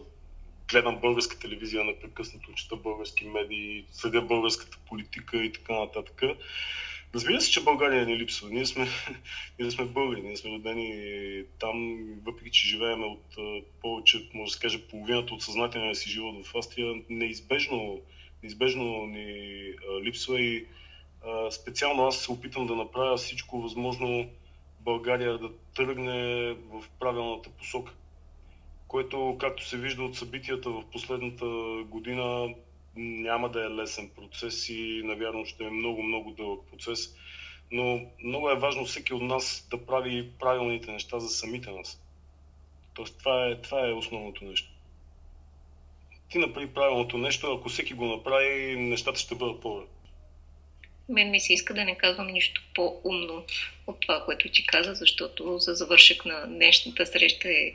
[0.70, 6.22] гледам българска телевизия непрекъснато, чета български медии, съдя българската политика и така нататък.
[7.14, 8.50] Разбира се, че България не липсва.
[8.50, 8.88] Ние сме,
[9.60, 13.36] ние сме българи, ние сме родени там, въпреки че живеем от
[13.82, 18.02] повече, може да се каже, половината от съзнателния си живот в Австрия, неизбежно,
[18.44, 20.66] неизбежно ни липсва и
[21.52, 24.30] специално аз се опитам да направя всичко възможно
[24.80, 27.94] България да тръгне в правилната посока
[28.88, 31.46] което, както се вижда от събитията в последната
[31.86, 32.54] година,
[32.98, 37.16] няма да е лесен процес и навярно ще е много, много дълъг процес.
[37.72, 42.02] Но много е важно всеки от нас да прави правилните неща за самите нас.
[42.94, 44.70] Тоест, това е, това е основното нещо.
[46.30, 49.88] Ти направи правилното нещо, ако всеки го направи, нещата ще бъдат по-добре.
[51.10, 53.44] Мен ми се иска да не казвам нищо по-умно
[53.88, 57.74] от това, което ти каза, защото за завършък на днешната среща е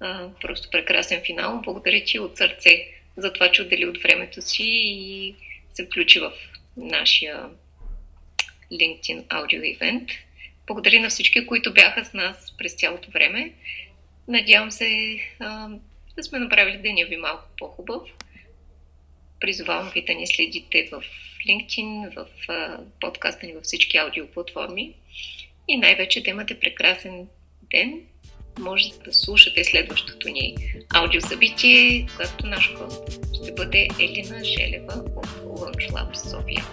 [0.00, 1.60] а, просто прекрасен финал.
[1.64, 5.34] Благодаря ти от сърце за това, че отдели от времето си и
[5.74, 6.32] се включи в
[6.76, 7.48] нашия
[8.72, 10.10] LinkedIn аудио ивент.
[10.66, 13.52] Благодаря на всички, които бяха с нас през цялото време.
[14.28, 15.68] Надявам се а,
[16.16, 18.02] да сме направили деня ви малко по-хубав.
[19.40, 21.02] Призовавам ви да ни следите в
[21.48, 22.26] LinkedIn, в
[23.00, 24.94] подкаста ни във всички аудиоплатформи
[25.68, 27.28] и най-вече да имате прекрасен
[27.70, 28.02] ден.
[28.58, 30.56] Може да слушате следващото ни
[30.94, 36.64] аудиосъбитие, когато наш гост ще бъде Елина Желева от Launch Lab София.